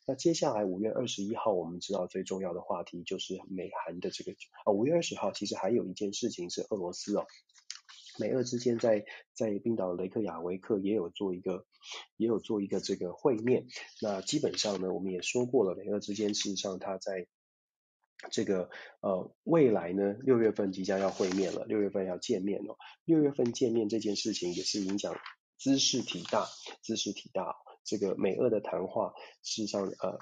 [0.07, 4.31] 那接下来五月二十一号，我们知道最重要的话题就是美韩的这个
[4.65, 7.27] 啊，五月二十号其实还有一件事情是俄罗斯哦，
[8.21, 11.67] 美俄之间在在冰岛雷克雅维克也有做一个
[12.17, 13.67] 也有做一个这个会面。
[14.01, 17.27] 那基本上呢，我们也说过了，美俄之间事实上它在
[18.31, 25.17] 这个呃未来呢，六月份即将要会面了，六月份要见面哦，六月份见面这件事情也是影响
[25.57, 26.47] 兹事体大，
[26.83, 27.57] 兹事体大。
[27.85, 29.13] 这个美俄的谈话，
[29.43, 30.19] 事实上，呃，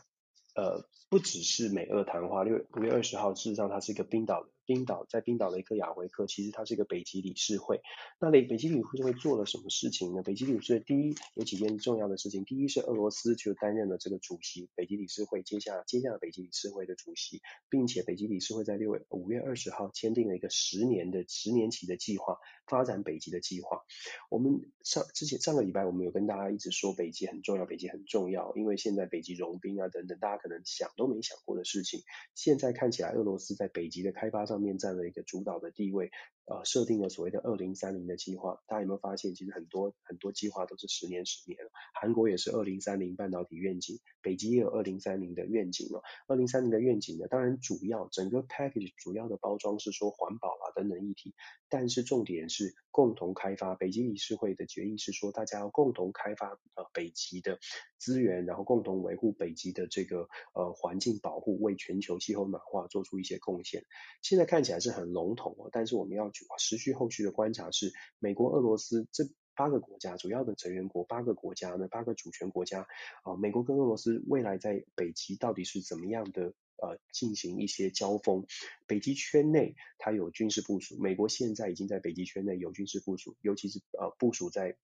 [0.55, 2.45] 呃，不只是美俄谈话。
[2.45, 4.51] 六五月二十号，事实上，它是一个冰岛的。
[4.67, 7.81] 冰岛在冰岛的一个亚维克，其实它是一个北极理事会。
[8.21, 10.23] 那北北极理事会做了什么事情呢？
[10.23, 12.45] 北极理事会第一有几件重要的事情。
[12.45, 23.85] 第一是俄罗斯就担任了这个主席，北极理事会接下接下了北极理事会的主席，并且北极理事会在六月五月二十号签订了一个十年的十年期的计划，发展北极的计划。
[24.31, 32.01] 我们上之前上个礼拜我们有跟大家一直说北极很重要，北极很重要，因为现在北极融冰啊等等，大家可能想都没想过的事情，
[32.35, 34.56] 现在看起来俄罗斯在北极的开发上。
[34.57, 36.11] 上面占了一个主导的地位，
[36.47, 38.63] 呃，设定了所谓的二零三零的计划。
[38.67, 41.59] 大家有没有发现，其实很多很多计划都是十年十年。
[41.95, 46.03] 韩国也是二零三零半导体愿景，北极也有二零三零的愿景哦。
[46.27, 51.35] 二零三零的愿景呢，当然主要整个 package 主要的包装是说环保啊等等议题，
[51.69, 53.75] 但是重点是共同开发。
[53.75, 57.59] 北极理事会的决议是说，大家要共同开发呃北极的
[57.99, 63.85] 资源，然后共同维护北极的这个呃环境保护，为全球气候暖化做出一些贡献。
[64.23, 64.47] 现在。
[64.47, 72.87] 看起来是很笼统哦，但是我们要持续后续的观察是，美国、俄罗斯这八个国家主要的成员国八个国家呢，八个主权国家
[73.23, 78.45] 啊，美国跟俄罗斯未来在北极到底是怎么样的呃进行一些交锋？
[78.87, 84.77] 北极圈内它有军事部署，美国现在已经在北极圈内有军事部署，尤其是呃部署在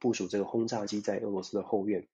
[0.00, 2.06] 部署这个轰炸机在俄罗斯的后院。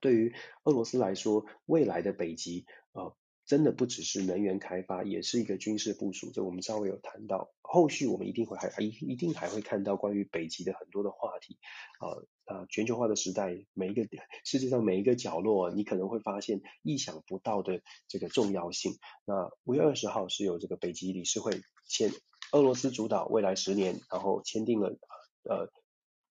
[0.00, 3.16] 对于俄罗斯来说，未来的北极呃。
[3.44, 6.30] 真的不只是能源开发，也是一个军事部署。
[6.32, 11.58] 这我们稍微有谈到，后续我们一定会还一一定还会看到关于北极的很多的话题。
[11.98, 12.08] 啊、
[12.44, 14.06] 啊、呃，全球化的时代，每一个
[14.44, 18.92] 世界上每一个角落，你可能会发现意想不到的这个重要性。
[19.24, 22.10] 那五月二十号是有这个北极理事会签，
[22.52, 24.96] 俄罗斯主导未来十年，然后签订了
[25.42, 25.68] 呃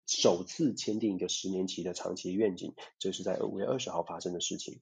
[0.05, 4.79] 首次签订一个十年期的长期愿景，这是在五月二十号发生的事情。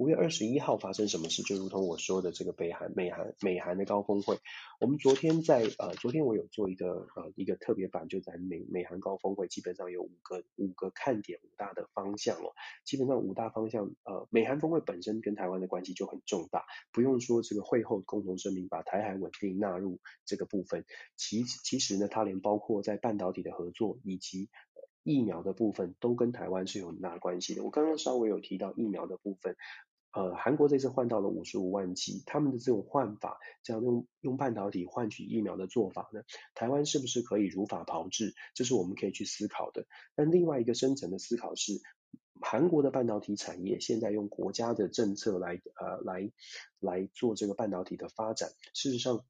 [0.00, 1.42] 五月二十一号发生什么事？
[1.42, 4.38] 就如同我说的这个北韩、美韩、美韩的高峰会。
[4.80, 12.54] 我们昨天在呃，昨天我有做一个呃一个特别版，就在美美韩高峰会，基本上有五个五个看点，五大的方向哦。
[12.86, 20.86] 基本上五大方向，呃，美韩峰会本身跟台湾的关系就很重大，不用说这个会后共同声明把台海稳定纳入这个部分。
[21.18, 24.48] 其其实呢，它连包括在半导体的合作以及
[25.02, 27.62] 疫苗的部分，都跟台湾是有很大关系的。
[27.64, 29.56] 我刚刚稍微有提到疫苗的部分。
[30.12, 36.22] 呃，韩国这次换到了五十五万剂，他们的这种换法，这样用用半导体换取疫苗的做法呢，
[36.54, 38.34] 台湾是不是可以如法炮制？
[38.54, 39.86] 这是我们可以去思考的。
[40.14, 41.80] 但另外一个深层的思考是，
[42.40, 46.32] 韩国的半导体产业现在用国家的政策来呃来
[46.80, 49.24] 来做这个半导体的发展，事实上。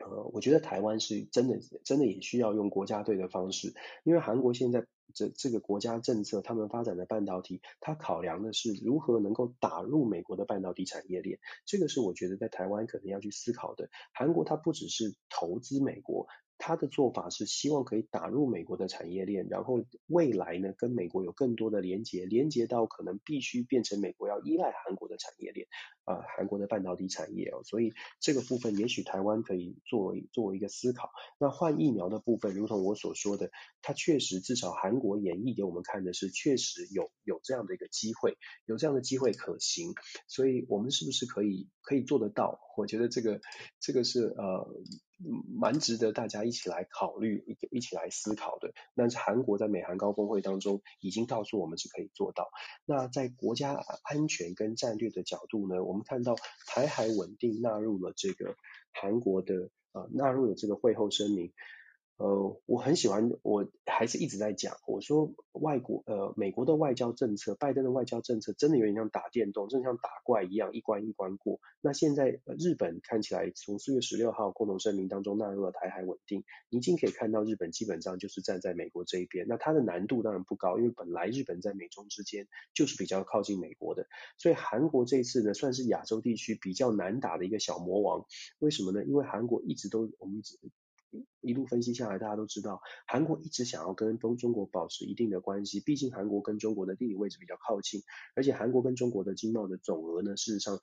[0.00, 13.88] 呃，我觉得台湾是真的，真的也需要用国家队的方式，因为韩国现在这这个国家政策，他们发展的半导体，它考量的是如何能够打入美国的半导体产业链，这个是我觉得在台湾可能要去思考的。
[14.12, 25.68] 韩国它不只是投资美国，他的做法是希望可以打入美国的产业链，然后未来呢跟美国有更多的连接，连接到可能必须变成美国要依赖韩国的产业链，
[26.04, 31.10] 啊、韩国的半导体产业哦，所以这个部分也许台湾可以作为作为一个思考。
[31.38, 39.94] 那换疫苗的部分，如同我所说的，它确实至少韩国演绎给我们看的是确实有有这样的一个机会，有这样的机会可行，
[40.26, 42.60] 所以我们是不是可以可以做得到？
[42.76, 43.40] 我觉得这个
[43.80, 44.68] 这个是呃。
[45.60, 48.72] 蛮值得大家一起来考虑，一一起来思考的。
[48.94, 52.50] 但是韩国在美韩高峰会当中已经告诉我们是可以做到。
[52.84, 56.36] 那在国家安全跟战略的角度呢，我们看到
[56.68, 58.54] 台海稳定纳入了这个
[58.92, 61.52] 韩国的呃纳入了这个会后声明。
[62.18, 71.60] 呃，我很喜欢，我还是一直在讲，我说外国呃美国的外交政策，拜登的外交政策真的有点像打电动，真的像打怪一样，一关一关过。
[71.80, 79.46] 那现在日本看起来从四月十六号共同声明当中纳入了台海稳定，已经可以看到日本基本上就是站在美国这一边。
[79.48, 88.26] 那它的难度当然不高，因为本来日本在美中之间就是比较靠近美国的，所以韩国这一次呢算是亚洲地区比较难打的一个小魔王。
[88.58, 89.04] 为什么呢？
[89.04, 90.42] 因为韩国一直都我们。
[91.40, 98.02] 一路分析下来，大家都知道，韩国一直想要跟中中国保持一定的关系，毕竟韩国跟中国的地理位置比较靠近，
[98.34, 100.78] 而且韩国跟中国的经贸的总额呢，事实上，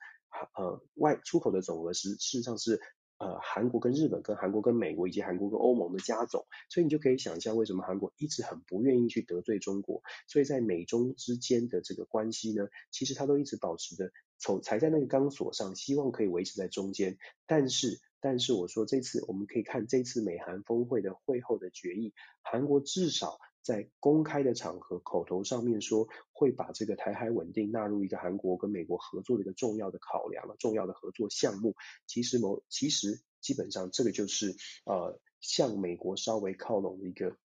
[0.56, 2.80] 呃，外出口的总额是事实上是
[3.18, 18.00] 呃韩国跟日本跟韩国跟美国以及韩国跟欧盟的加总，所以你就可以想象为什么韩国一直很不愿意去得罪中国，所以在美中之间的这个关系呢，其实它都一直保持着从踩在那个钢索上，希望可以维持在中间，但是。
[18.20, 31.74] 但是我说这次我们可以看这次美韩峰会的会后的决议，韩国至少在公开的场合口头上面说会把这个台海稳定纳入一个韩国跟美国合作的一个重要的考量了，重要的合作项目。
[32.06, 37.36] 其实某其实基本上这个就是呃向美国稍微靠拢的一个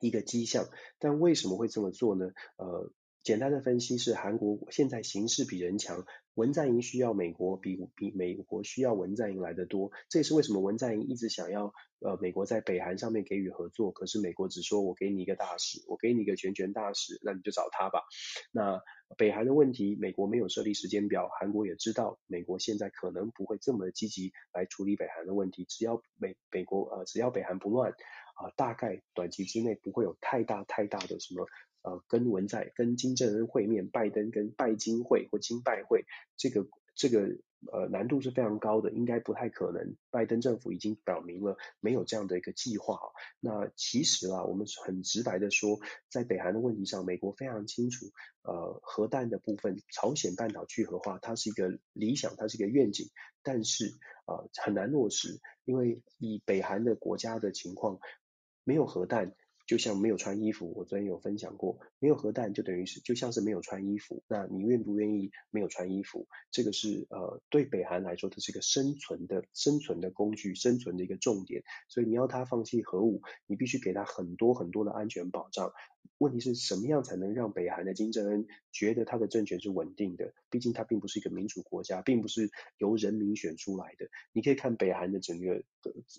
[0.00, 0.68] 一个迹象。
[0.98, 2.32] 但为什么会这么做呢？
[2.56, 6.06] 呃，简单的分析是韩国现在形势比人强。
[6.40, 18.00] 文在寅需要美国比比美国需要文在寅来得多，这也是为什么文在寅一直想要呃美国在北韩上面给予合作，可是美国只说我给你一个大使，我给你一个全权大使，那你就找他吧。
[18.52, 18.80] 那
[19.18, 27.92] 北韩的问题，美国没有设立时间表，韩国也知道，美国现在可能不会这么积极来处理北韩的问题，只要美美国呃只要北韩不乱
[28.40, 31.46] 啊、大概短期之内不会有太大太大的什么。
[31.82, 36.04] 呃，跟文在跟金正恩会面，拜登跟拜金会或金拜会，
[36.36, 37.38] 这个这个
[37.72, 39.96] 呃难度是非常高的，应该不太可能。
[40.10, 42.98] 拜登政府已经表明了没有这样的一个计划。
[43.40, 45.78] 那其实啊，我们很直白的说，
[46.10, 48.06] 在北韩的问题上，美国非常清楚，
[48.42, 53.08] 呃，核弹的部分，朝鲜半岛去核化，它是一个理想，它是一个愿景，
[53.42, 53.94] 但是
[54.26, 58.00] 呃很难落实，因为以北韩的国家的情况，
[58.64, 59.34] 没有核弹。
[59.70, 64.24] 就像没有穿衣服，我昨天有分享过，没有核弹就等于是就像是没有穿衣服。
[64.26, 66.26] 那你愿不愿意没有穿衣服？
[66.50, 71.62] 这个是呃对北韩来说，它是一个生存的生存的工具，生存的一个重点。
[71.88, 75.72] 所以你要他放弃核武，你必须给他很多很多的安全保障。
[76.18, 80.34] 问题是什么样才能让北韩的金正恩觉得他的政权是稳定的？
[80.50, 84.06] 毕竟他并不是一个民主国家，并不是由人民选出来的。
[84.32, 85.62] 你可以看北韩的整个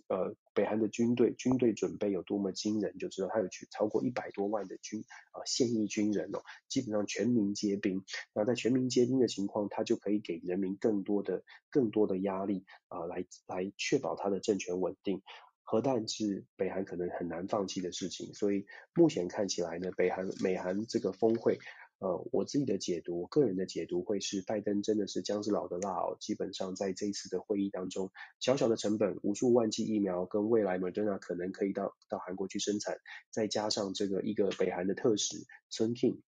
[0.08, 3.41] 呃北韩的军队军队准备有多么惊人，就知道他。
[3.50, 8.04] 超过一百多万的军啊现役军人哦，基本上全民皆兵。
[8.34, 15.22] 那在全民皆兵的情况，他就可以给人民更多的更多的压力啊，来来确保他的政权稳定。
[15.64, 21.60] 核弹是北韩可能很难放弃的事情，所以目前看起来呢，北韩美韩这个峰会。
[22.02, 26.18] 呃，我自己的解读，我个人的解读会是，拜登真的是姜是老的辣哦。
[26.20, 28.10] 基本上在这一次的会议当中，
[28.40, 32.98] 小小的成本，无数万剂疫苗跟未来 Moderna 可能可以到到韩国去生产，
[33.30, 36.22] 再加上这个一个北韩的特使孙 King，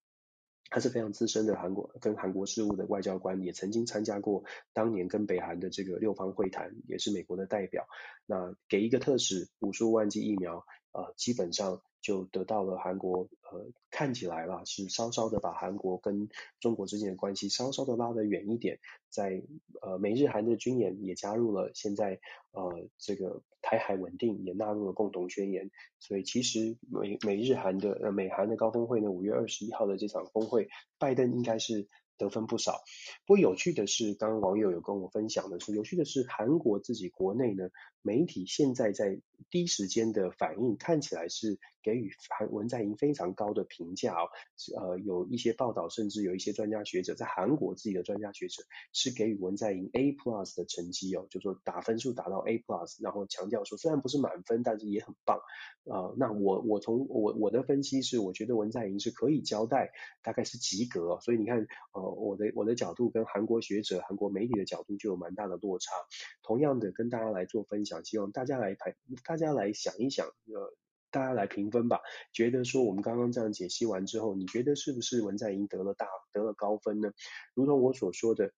[0.70, 7.88] 他是非常资深的韩国跟韩国事务的外交官，也曾经参加过当年跟北韩的这个六方会谈，也是美国的代表。
[8.26, 11.82] 那给一个特使无数万剂疫苗，呃，基本上。
[12.04, 16.28] 就得到了韩国，呃，看起来啦，是稍稍的把韩国跟
[16.60, 18.78] 中国之间的关系稍稍的拉得远一点，
[19.08, 19.42] 在
[19.80, 32.82] 呃美日韩的军演也加入了，现在呃这个台海稳定也纳入了共同宣言，所以其实美美日韩的呃美韩的高峰会呢，五月二十一号的这场峰会，拜登应该是得分不少。
[33.24, 37.70] 不过有趣的是，刚刚网友有跟我分享的是，有趣的是韩国自己国内呢，
[38.04, 39.18] 媒体现在在
[39.50, 44.28] 第一时间的反应看起来是给予韩文在寅非常高的评价哦。
[44.78, 48.62] 呃，有一些报道，甚至有一些专家学者在韩国自己的专家学者
[48.92, 55.40] 是给予文在寅 A plus 的成绩哦，就说打分数打到 A plus，然后强调说虽然不是满分，但是也很棒。
[55.84, 59.92] 呃，那我我从我我的分析是，我觉得文在寅是可以交代，
[60.22, 61.18] 大概是及格。
[61.20, 65.92] 所以你看，呃，我的我的角度跟韩国学者、韩国媒体的角度就有蛮大的落差。
[66.42, 70.74] 同样的，跟大家来做分享，希望大家来排，大家来想一想，呃，
[71.10, 72.00] 大家来评分吧。
[72.32, 77.12] 觉得说我们刚刚这样解析完之后，你觉得是不是文在寅得了大得了高分呢？
[77.54, 78.52] 如同我所说的。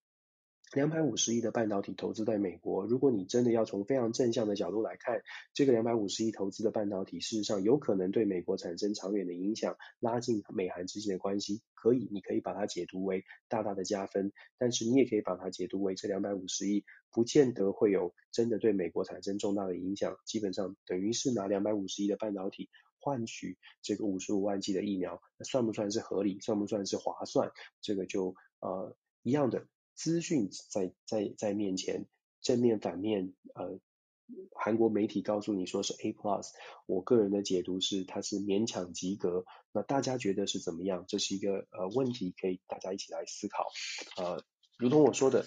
[0.73, 5.23] 两百五十亿的半导体投资在美国，如果你真的要从非常正向的角度来看，
[5.55, 11.63] 这个两百五十亿投资的半导体，事实上有可能对美国产生长远的影响，拉近美韩之间的关系。
[11.75, 20.17] 可以，你可以把它解读为大大的加分，但是你也可以把它解读为这两百五十亿不见得会有真的对美国产生重大的影响。
[20.25, 26.41] 基本上等于是拿两百五十亿的半导体换取这个五十五万剂的疫苗，那算不算是合理？
[26.41, 27.53] 算不算是划算？
[27.81, 29.69] 这个就呃一样的。
[29.97, 32.07] 资讯在在在面前，
[32.41, 33.81] 正面反面，呃，
[34.55, 36.51] 韩国媒体告诉你说是 A plus，
[36.87, 39.45] 我个人的解读是它是勉强及格。
[39.73, 41.05] 那大家觉得是怎么样？
[41.09, 43.67] 这是一个呃问题，可以大家一起来思考。
[44.17, 44.45] 呃，
[44.79, 45.45] 如同我说的。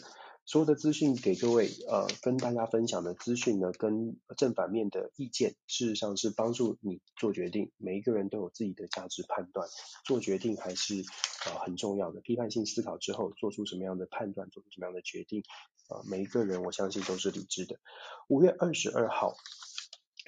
[0.49, 7.71] 所有的资讯给各位，呃，跟大家分享的资讯呢，跟正反面的意见，事实上是帮助你做决定。
[7.77, 9.69] 每一个人都有自己的价值判断，
[10.05, 11.03] 做决定还是
[11.45, 12.19] 呃很重要的。
[12.21, 15.43] 批判性思考之后，做出什么样的判断，做出什么样的决定，
[15.87, 17.75] 呃，每一个人我相信都是理智的。
[18.27, 19.35] 五月二十二号。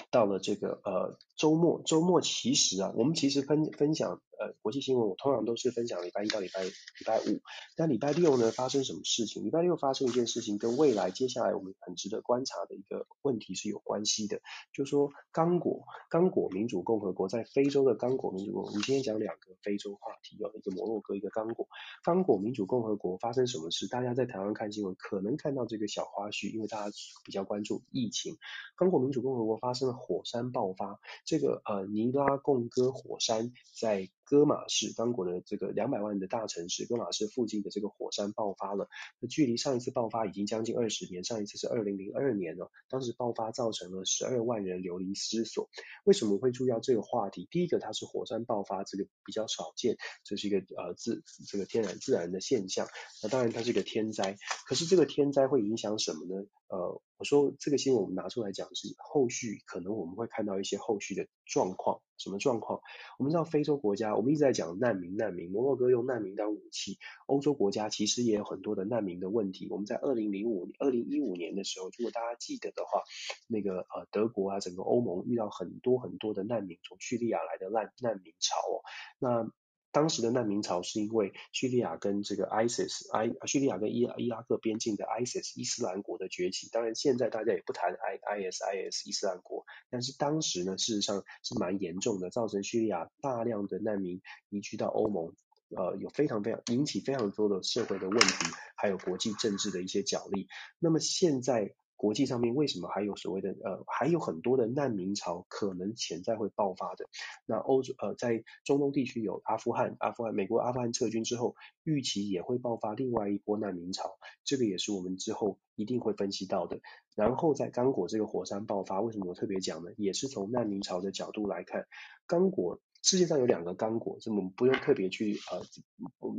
[0.09, 6.71] 到了这个呃周末，周末其实啊，我们其实分分享呃国际新闻，我通常都是分享礼拜一到礼拜礼
[7.05, 7.41] 拜五，
[7.75, 9.45] 但礼拜六呢发生什么事情？
[9.45, 14.41] 礼拜六发生一件事情，跟未来接下来我们很值得观察的一个问题是有关系的，
[14.73, 21.67] 就说刚果刚果民主共和国在非洲的刚果民主共和国，我们今天讲两个非洲话题，有一个摩洛哥，一个刚果。
[22.03, 23.87] 刚果民主共和国发生什么事？
[23.87, 28.37] 大家在台湾看新闻可能看到这个小花絮，因为大家比较关注疫情。
[28.75, 38.87] 刚果民主共和国发生了火山爆发，这个呃尼拉贡哥火山在戈马市，刚果的这个两百万的大城市戈马市附近的这个火山爆发了。
[39.19, 45.69] 那距离上一次爆发已经将近二十年，上一次是二零零二年了，当时爆发造成了十二万人流离失所。
[46.05, 47.45] 为什么会注意到这个话题？
[47.51, 52.87] 第一个，它是火山爆发，这个比较少见，这是一个呃自这个天然自然的现象。
[53.21, 56.45] 那当然它是一个天灾，可是这个天灾会影响什么呢？
[56.69, 62.81] 呃，我说这个新闻我们拿出来讲是后续可能我们会看到一些后续的状况，什么状况？
[63.19, 66.97] 我们知道非洲国家，我们一直在讲难民，难民，摩洛哥用难民当武器，
[67.27, 69.67] 欧洲国家其实也有很多的难民的问题。
[69.69, 73.03] 我们在二零零五、二零一五年的时候，如果大家记得的话，
[73.47, 78.81] 那个呃德国啊，整个欧盟遇到很多很多的难民，从叙利亚来的难难民潮哦，
[79.19, 79.51] 那。
[79.91, 86.69] 当时的难民潮是因为叙利亚跟这个 ISIS，埃叙利亚跟伊伊拉克边境的 ISIS 伊斯兰国的崛起。
[86.69, 95.33] 当然，现在大家也不谈 ISIS 伊斯兰国，但是当时呢，事实上是蛮严重的，造成叙利亚大量的难民移居到欧盟，
[95.75, 100.47] 呃，有非常非常引起非常多的社会的问题，还有国际政治的一些角力。
[100.79, 101.73] 那么现在。
[102.01, 107.05] 国际上面为什么还有所谓的呃，还有很多的难民潮可能潜在会爆发的？
[107.45, 116.79] 那欧洲呃，在中东地区有阿富汗，阿富汗美国阿富汗撤军之后，预期也会爆发另外一波难民潮，这个也是我们之后一定会分析到的。
[117.15, 119.91] 然后在刚果这个火山爆发，为什么我特别讲呢？
[119.95, 121.85] 也是从难民潮的角度来看，
[122.25, 122.81] 刚果。
[123.01, 125.61] 世界上有两个刚果，这我们不用特别去呃，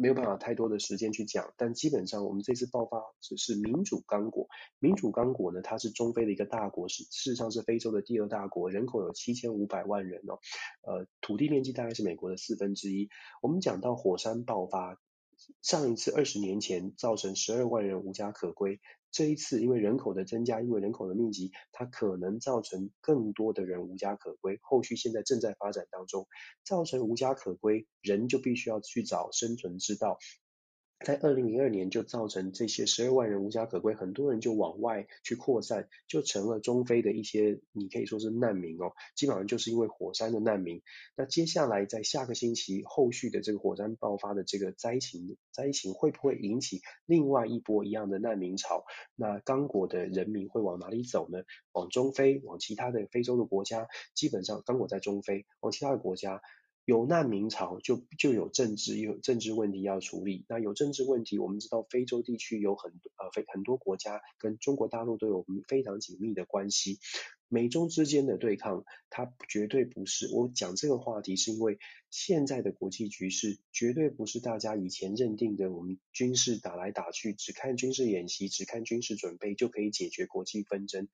[0.01, 1.53] 没有办法太多的时间去讲。
[1.57, 4.47] 但基本上，我们这次爆发只是民主刚果。
[4.79, 10.39] 民主刚果呢，它是中非的一个大国，是事实上是非洲的第二大国，人口有七千五百万人哦，
[10.83, 13.09] 呃，土地面积大概是美国的四分之一。
[13.43, 15.01] 我们讲到火山爆发，
[15.63, 18.81] 上一次二十年前造成十二万人无家可归。
[19.13, 24.59] 这一次，因为人口的增加，因为人口的密集，它可能造成更多的人无家可归。
[24.63, 26.27] 后续现在正在发展当中，
[26.65, 30.19] 造成无家可归，人就必须要去找生存之道。
[31.05, 40.83] 在二零零二年就造成这些十二万人无家可归，很多人就往外去扩散，就成了中非的一些，你可以说是难民哦，基本上就是因为火山的难民。
[41.17, 48.85] 那接下来在下个星期后续的这个火山爆发的这个灾情，灾情会不会引起另外一波一样的难民潮？
[49.17, 51.43] 那刚果的人民会往哪里走呢？
[51.73, 56.41] 往中非，往其他的非洲的国家，基本上刚果在中非，往其他的国家。
[56.85, 60.45] 有难民潮就就有政治有政治问题要处理。
[60.49, 66.99] 那有政治问题，我们知道非洲地区有很多呃非很多国家跟中国大陆都有非常紧密的关系。
[67.49, 71.79] 美中之间的对抗，它绝对不是我讲这个话题，是因为
[72.11, 81.09] 现在的国际局势绝对不是大家以前认定的，我们军事打来打去，只看军事演习，只看军事准备就可以解决国际纷争。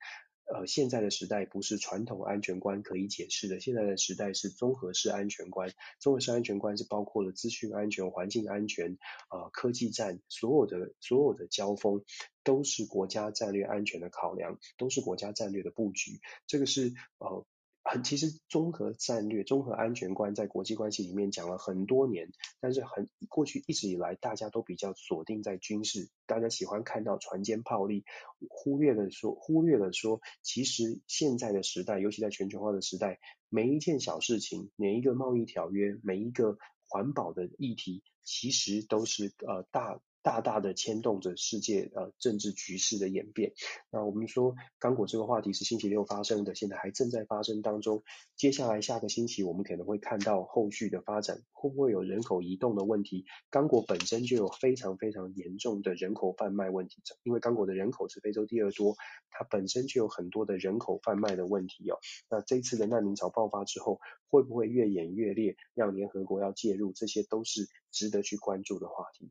[0.53, 5.71] 呃，现在的时代不是传统安全观可以解释的，现在的时代是综合式安全观。
[6.01, 8.99] 综合式安全观是包括了资讯安全、环境安全、
[9.31, 12.03] 呃科技战，所有的所有的交锋
[12.45, 16.21] 都是国家战略安全的考量，都是国家战略的布局。
[16.47, 17.47] 这个是呃。
[17.85, 28.05] 很，其实综合战略、综合安全观在国际关系里面讲了很多年，但是很过去一直以来，大家都比较锁定在军事，大家喜欢看到船坚炮利，
[28.51, 36.59] 忽略了说，忽略了说，其实现在的时代，尤其在全球化的时代，每一件小事情，每一个贸易条约，每一个
[36.89, 40.01] 环保的议题，其实都是呃大。
[40.23, 43.53] 大大的牵动着世界呃政治局势的演变。
[43.91, 48.03] 那我们说刚果这个话题是星期六发生的，现在还正在发生当中。
[48.37, 53.25] 接下来下个星期我们可能会看到后续的发展，会不会有人口移动的问题？
[53.51, 58.97] 刚果本身就有非常非常严重的人口贩卖问题，因为刚果的人口是非洲第二多，
[59.31, 61.99] 它本身就有很多的人口贩卖的问题哦。
[62.31, 66.93] 那这次的难民潮爆发之后，会不会越演越烈，让联合国要介入？
[66.93, 69.31] 这些都是值得去关注的话题。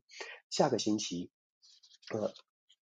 [0.50, 1.30] 下个星期，
[2.12, 2.32] 呃，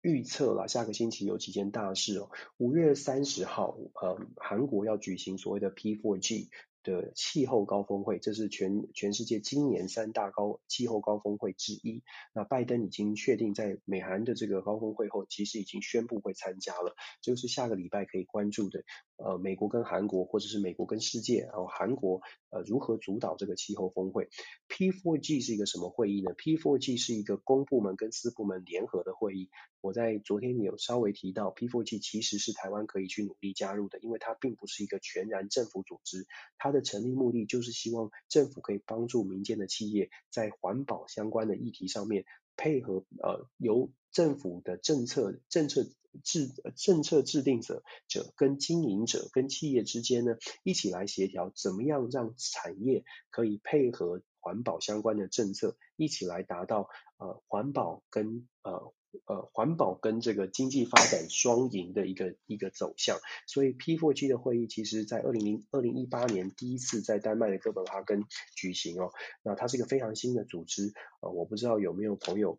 [0.01, 2.30] 预测了下个星期有几件大事哦。
[2.57, 6.49] 五月三十号，呃，韩国要举行所谓的 P4G。
[6.84, 12.01] 的气候高峰会，这是全全世界今年三大高气候高峰会之一。
[12.34, 18.84] 那拜登已经确定在美韩的这个高峰会后，其实已经宣布会参加了，这个是下个礼拜可以关注的。
[19.24, 24.30] 呃，美国跟韩国，或者是美国跟世界，然后韩国呃如何主导这个气候峰会
[24.67, 29.49] ？P4G 是一个什么会议呢？P4G 是一个公部门跟私部门联合的会议。
[29.82, 36.26] 我在昨天有稍微提到，P4G 其实是台湾可以去努力加入的，因为它并不是一个全然政府组织，
[36.57, 42.24] 它它的成立目的就是希望政府可以帮助民间的企业在环保相关的议题上面
[42.55, 45.84] 配合，呃，由政府的政策政策
[46.24, 58.93] 制政策制定者者跟经营者跟企业之间呢一起来协调，怎么样让产业可以配合环保相关的政策，一起来达到呃环保跟呃。
[59.26, 68.24] 呃，环保跟这个经济发展双赢的一个一个走向，所以 P4G 的会议其实在二零零二零一八年第一次在丹麦的哥本哈根
[68.55, 69.12] 举行哦，
[69.43, 72.57] 那它是一个非常新的组织，呃，我不知道有没有朋友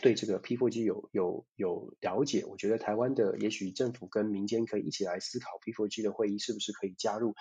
[0.00, 7.34] 对这个 P4G 有有有了解，我觉得台湾的也许政府跟民间可以一起来思考 P4G 的会议是不是可以加入，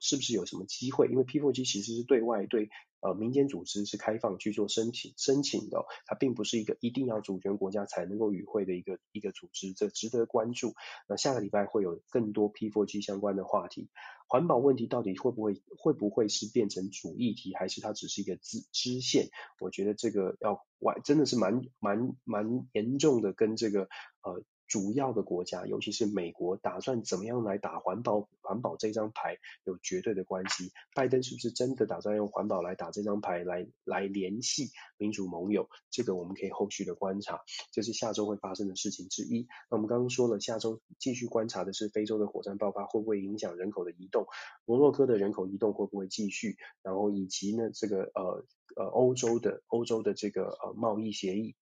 [0.00, 2.70] 是不是有什么机会，因为 P4G 其实是对外对。
[3.04, 10.72] 呃，民间组织是开放去做申请申请的，它并不是一个一定要主权国家才能够与会的一个一个组织，这值得关注。
[11.06, 13.90] 那下个礼拜会有更多 P4G 相关的话题，
[14.26, 19.28] 环保问题到底会不会会不会是变成主议题，还是它只是一个支支线？
[19.60, 23.82] 我觉得这个要完真的是蛮蛮蛮严重的，跟这个
[24.22, 24.42] 呃。
[24.66, 28.28] 主要的国家，尤其是美国，打算怎么样来打环保？
[28.40, 30.70] 环保这张牌有绝对的关系。
[30.94, 35.68] 拜登是不是真的打算用环保来打这张牌，来来联系民主盟友？
[35.90, 37.40] 这个我们可以后续的观察，
[37.72, 39.46] 这是下周会发生的事情之一。
[39.70, 44.26] 那我们刚刚说了，下周继续观察的是非洲的火山爆发会不会影响人口的移动？
[44.66, 46.58] 摩洛哥的人口移动会不会继续？
[46.82, 48.44] 然后以及呢，这个呃
[48.76, 51.54] 呃欧洲的欧洲的这个呃贸易协议。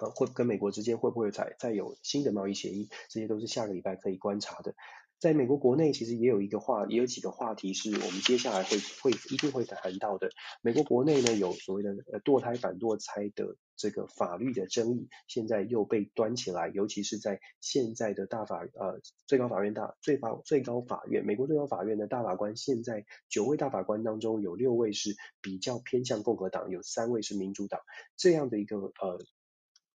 [0.00, 2.88] 呃，会跟美国之间会不会再再有新的贸易协议？
[3.10, 4.74] 这些都是下个礼拜可以观察的。
[5.18, 10.30] 在美国国内，其实也有一个话，也有几个话题是我们接下来会会一定会谈到的。
[10.62, 27.82] 美国国内呢，有所谓的呃堕胎反堕胎的这个法律的争议，现在又被端起来，尤其是在现在的大法呃最高法院大最高最高法院，美国最高法院的大法官，现在九位大法官当中有六位是比较偏向共和党，有三位是民主党，
[28.16, 29.22] 这样的一个呃。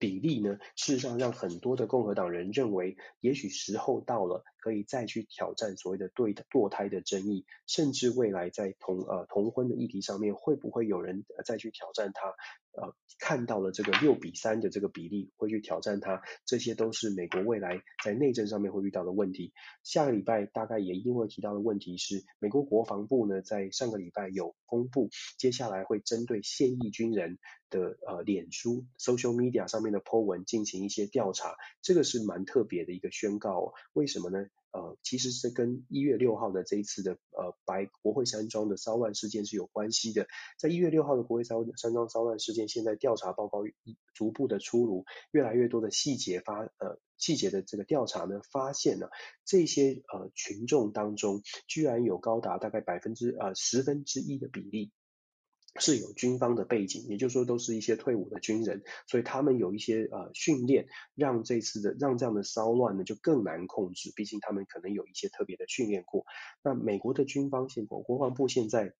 [0.00, 12.34] 比例呢，事实上让很多的共和党人认为，也许时候到了，可以再去挑战所谓的对堕胎的争议，甚至未来在同呃同婚的议题上面，会不会有人再去挑战他？
[12.72, 19.52] 呃，看到了这个六比三的这个比例，会去挑战他，这些都是美国未来在内政上面会遇到的问题。
[19.82, 27.40] 下个礼拜大概也一定会提到的问题是，美国国防部呢在上个礼拜有公布，接下来会针对现役军人
[27.70, 33.72] 的呃脸书 social media 上面的 po 文进行一些调查，这个是蛮特别的一个宣告哦。
[33.94, 34.46] 为什么呢？
[34.72, 40.26] 呃，其实是跟一月六号的这一次的呃白国会山庄的骚乱事件是有关系的。
[40.58, 43.64] 在一月六号的国会山山庄骚乱事件，现在调查报告
[44.14, 49.08] 逐步的出炉，越来越多的细节发呃细节的这个调查呢，发现呢
[49.44, 54.92] 这些呃群众当中，居然有高达大概百分之呃十分之一的比例。
[55.78, 64.12] 是有军方的背景，也就是说都是一些退伍的军人，所以他们有一些呃训练，让这次的让这样的骚乱呢就更难控制。
[64.16, 66.24] 毕竟他们可能有一些特别的训练过。
[66.64, 68.94] 那美国的军方现国国防部现在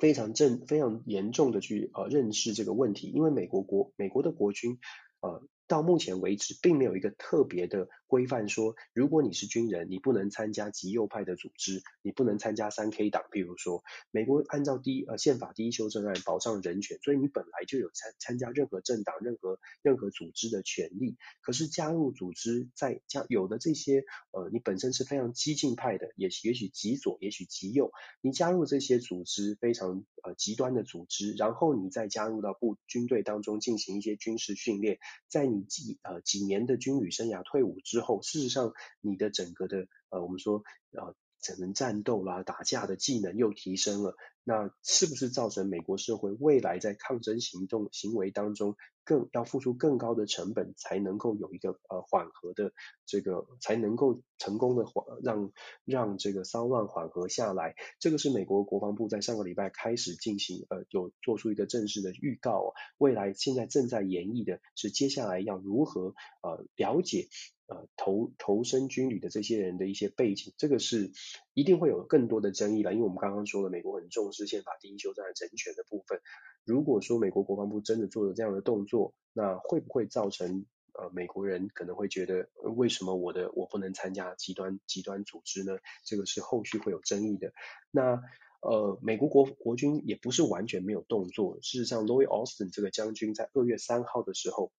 [0.00, 4.78] 非常正非常严重的去呃认识这个问题，因为美国国美国的国军
[5.20, 5.46] 呃。
[5.68, 13.24] 到目前为止，并没有一个特别的规范说，如果你是军人，你不能参加极右派的组织，你不能参加三 K 党。
[13.30, 21.16] 比如说，美国按照第一呃宪法第一修正案保障人权，所以你本来就有参参加任何政党、任何任何组织的权利。
[21.40, 34.98] 可是加入组织，在加有的这些呃，你本身是非常激进派的，也也许极左，也许极右，你加入这些组织非常呃极端的组织，然后你再加入到部军队当中进行一些军事训练，
[35.28, 35.62] 在你。
[35.62, 52.72] 几呃几年的军旅生涯退伍之，后事实上你的整个的呃我们说呃只能战斗啦、打架的技能又提升了，那是不是造成美国社会未来在抗争行动行为当中更要付出更高的成本，才能够有一个呃缓和的
[53.06, 55.52] 这个才能够成功的缓让
[55.84, 57.74] 让这个骚乱缓和下来？
[57.98, 67.26] 这个是美国国防部在上个礼拜开始进行呃有做出一个正式的预告，未来现在正在研议的是接下来要如何呃了解。
[67.72, 71.10] 呃，投投身军旅的这些人的一些背景，这个是
[71.54, 76.20] 一定会有更多的争议了，因为我们刚刚说了，美国很重视宪法第一修正案人权的部分。
[76.66, 85.78] 如果说美国国防部真的做了这样的动作，那会不会造成呃美国人可能会觉得，为什么我的我不能参加极端极端组织呢？
[86.04, 87.52] 这个是后续会有争议的。
[87.90, 88.20] 那
[88.60, 94.72] 呃，美国国国军也不是完全没有动作，事实上，Lloyd Austin 这个将军在二月三号的时候。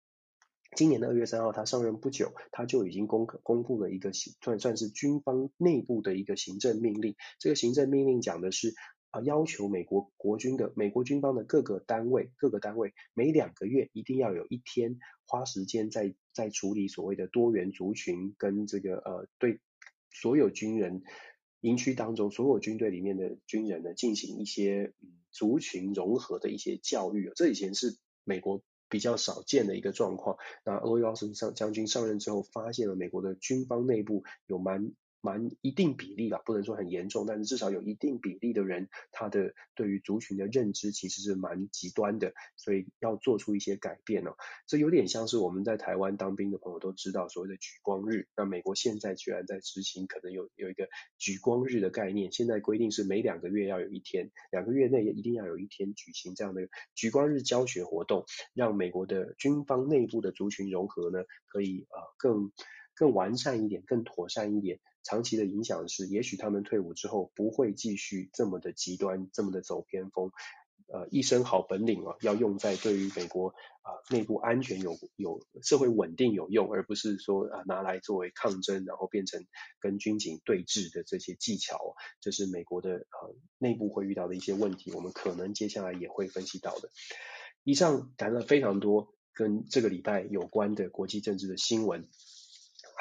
[0.76, 7.15] 今年的二月三号，他上任不久，他就已经公公布了一个行算算是军方内部的一个行政命令。
[7.39, 8.74] 这个行政命令讲的是
[9.11, 19.59] 啊，要求美国国军的美国军方的各个单位各个单位每两个月一定要有一天花时间在在处理所谓的多元族群跟这个呃对
[20.11, 21.03] 所有军人
[21.61, 24.93] 营区当中所有军队里面的军人呢进行一些
[25.32, 27.32] 族群融合的一些教育。
[27.36, 28.63] 这以前是美国。
[28.93, 30.37] 比较少见的一个状况。
[30.63, 34.91] 那欧亚森上将军上任之后，发现了美国的军方内部有蛮。
[35.24, 44.36] 蛮一定比例吧，不能说很严重，但是至少有一定比例的人，他的对于族群的认知其实是蛮极端的，所以要做出一些改变哦。
[44.67, 62.51] 这有点像是我们在台湾当兵的朋友都知道所谓的举光日，那美国现在居然在执行，可能有有一个举光日的概念，现在规定是每两个月要有一天，两个月内一定要有一天举行这样的举光日教学活动，让美国的军方内部的族群融合呢，可以呃更
[62.95, 64.79] 更完善一点，更妥善一点。
[65.03, 70.31] 长期的影响是，也许他们退伍之后不会继续这么的极端，这么的走偏锋。
[70.87, 73.47] 呃，一身好本领啊，要用在对于美国
[73.81, 79.43] 啊、内部安全有有社会稳定有用，而不是说啊、拿来作为抗争，然后变成
[79.79, 81.95] 跟军警对峙的这些技巧。
[82.21, 86.91] 这是美国的呃内部会遇到的一些问题，我们可能接下来也会分析到的。
[87.63, 92.07] 以上谈了非常多跟这个礼拜有关的国际政治的新闻。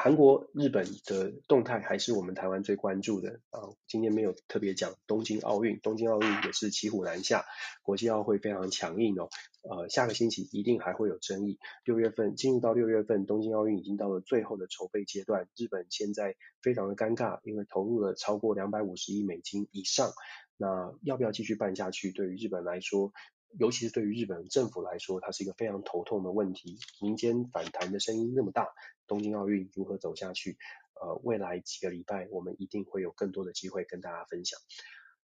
[0.02, 3.70] 韩国、日本的动态还是我们台湾最关注的啊。
[3.86, 7.44] 今天没有特别讲东京奥运，东京奥运也是骑虎难下，
[7.84, 9.28] 国际奥会非常强硬哦。
[9.62, 11.60] 呃，下个星期一定还会有争议。
[11.84, 20.10] 六月份进入到六月份，东京奥运已经到了最后的筹备阶段，日本现在非常的尴尬，因为投入了超过两百五十亿美金以上，
[20.56, 22.10] 那要不要继续办下去？
[22.10, 23.12] 对于日本来说，
[23.58, 26.78] 尤其是对于日本政府来说，它是一个非常头痛的问题。
[27.00, 28.68] 民间反弹的声音那么大，
[29.06, 30.56] 东京奥运如何走下去？
[31.00, 34.60] 呃，未来几个礼拜，我们一定会有更多的机会跟大家分享。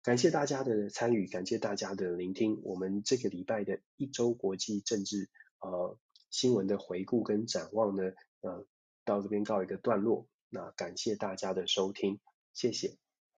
[0.03, 2.61] 感谢大家的参与，感谢大家的聆听。
[2.65, 5.29] 我们这个礼拜的一周国际政治
[5.61, 5.97] 呃
[6.31, 8.67] 新闻的回顾跟展望呢，呃，
[9.05, 10.27] 到这边告一个段落。
[10.49, 12.19] 那感谢大家的收听，
[12.53, 12.97] 谢谢。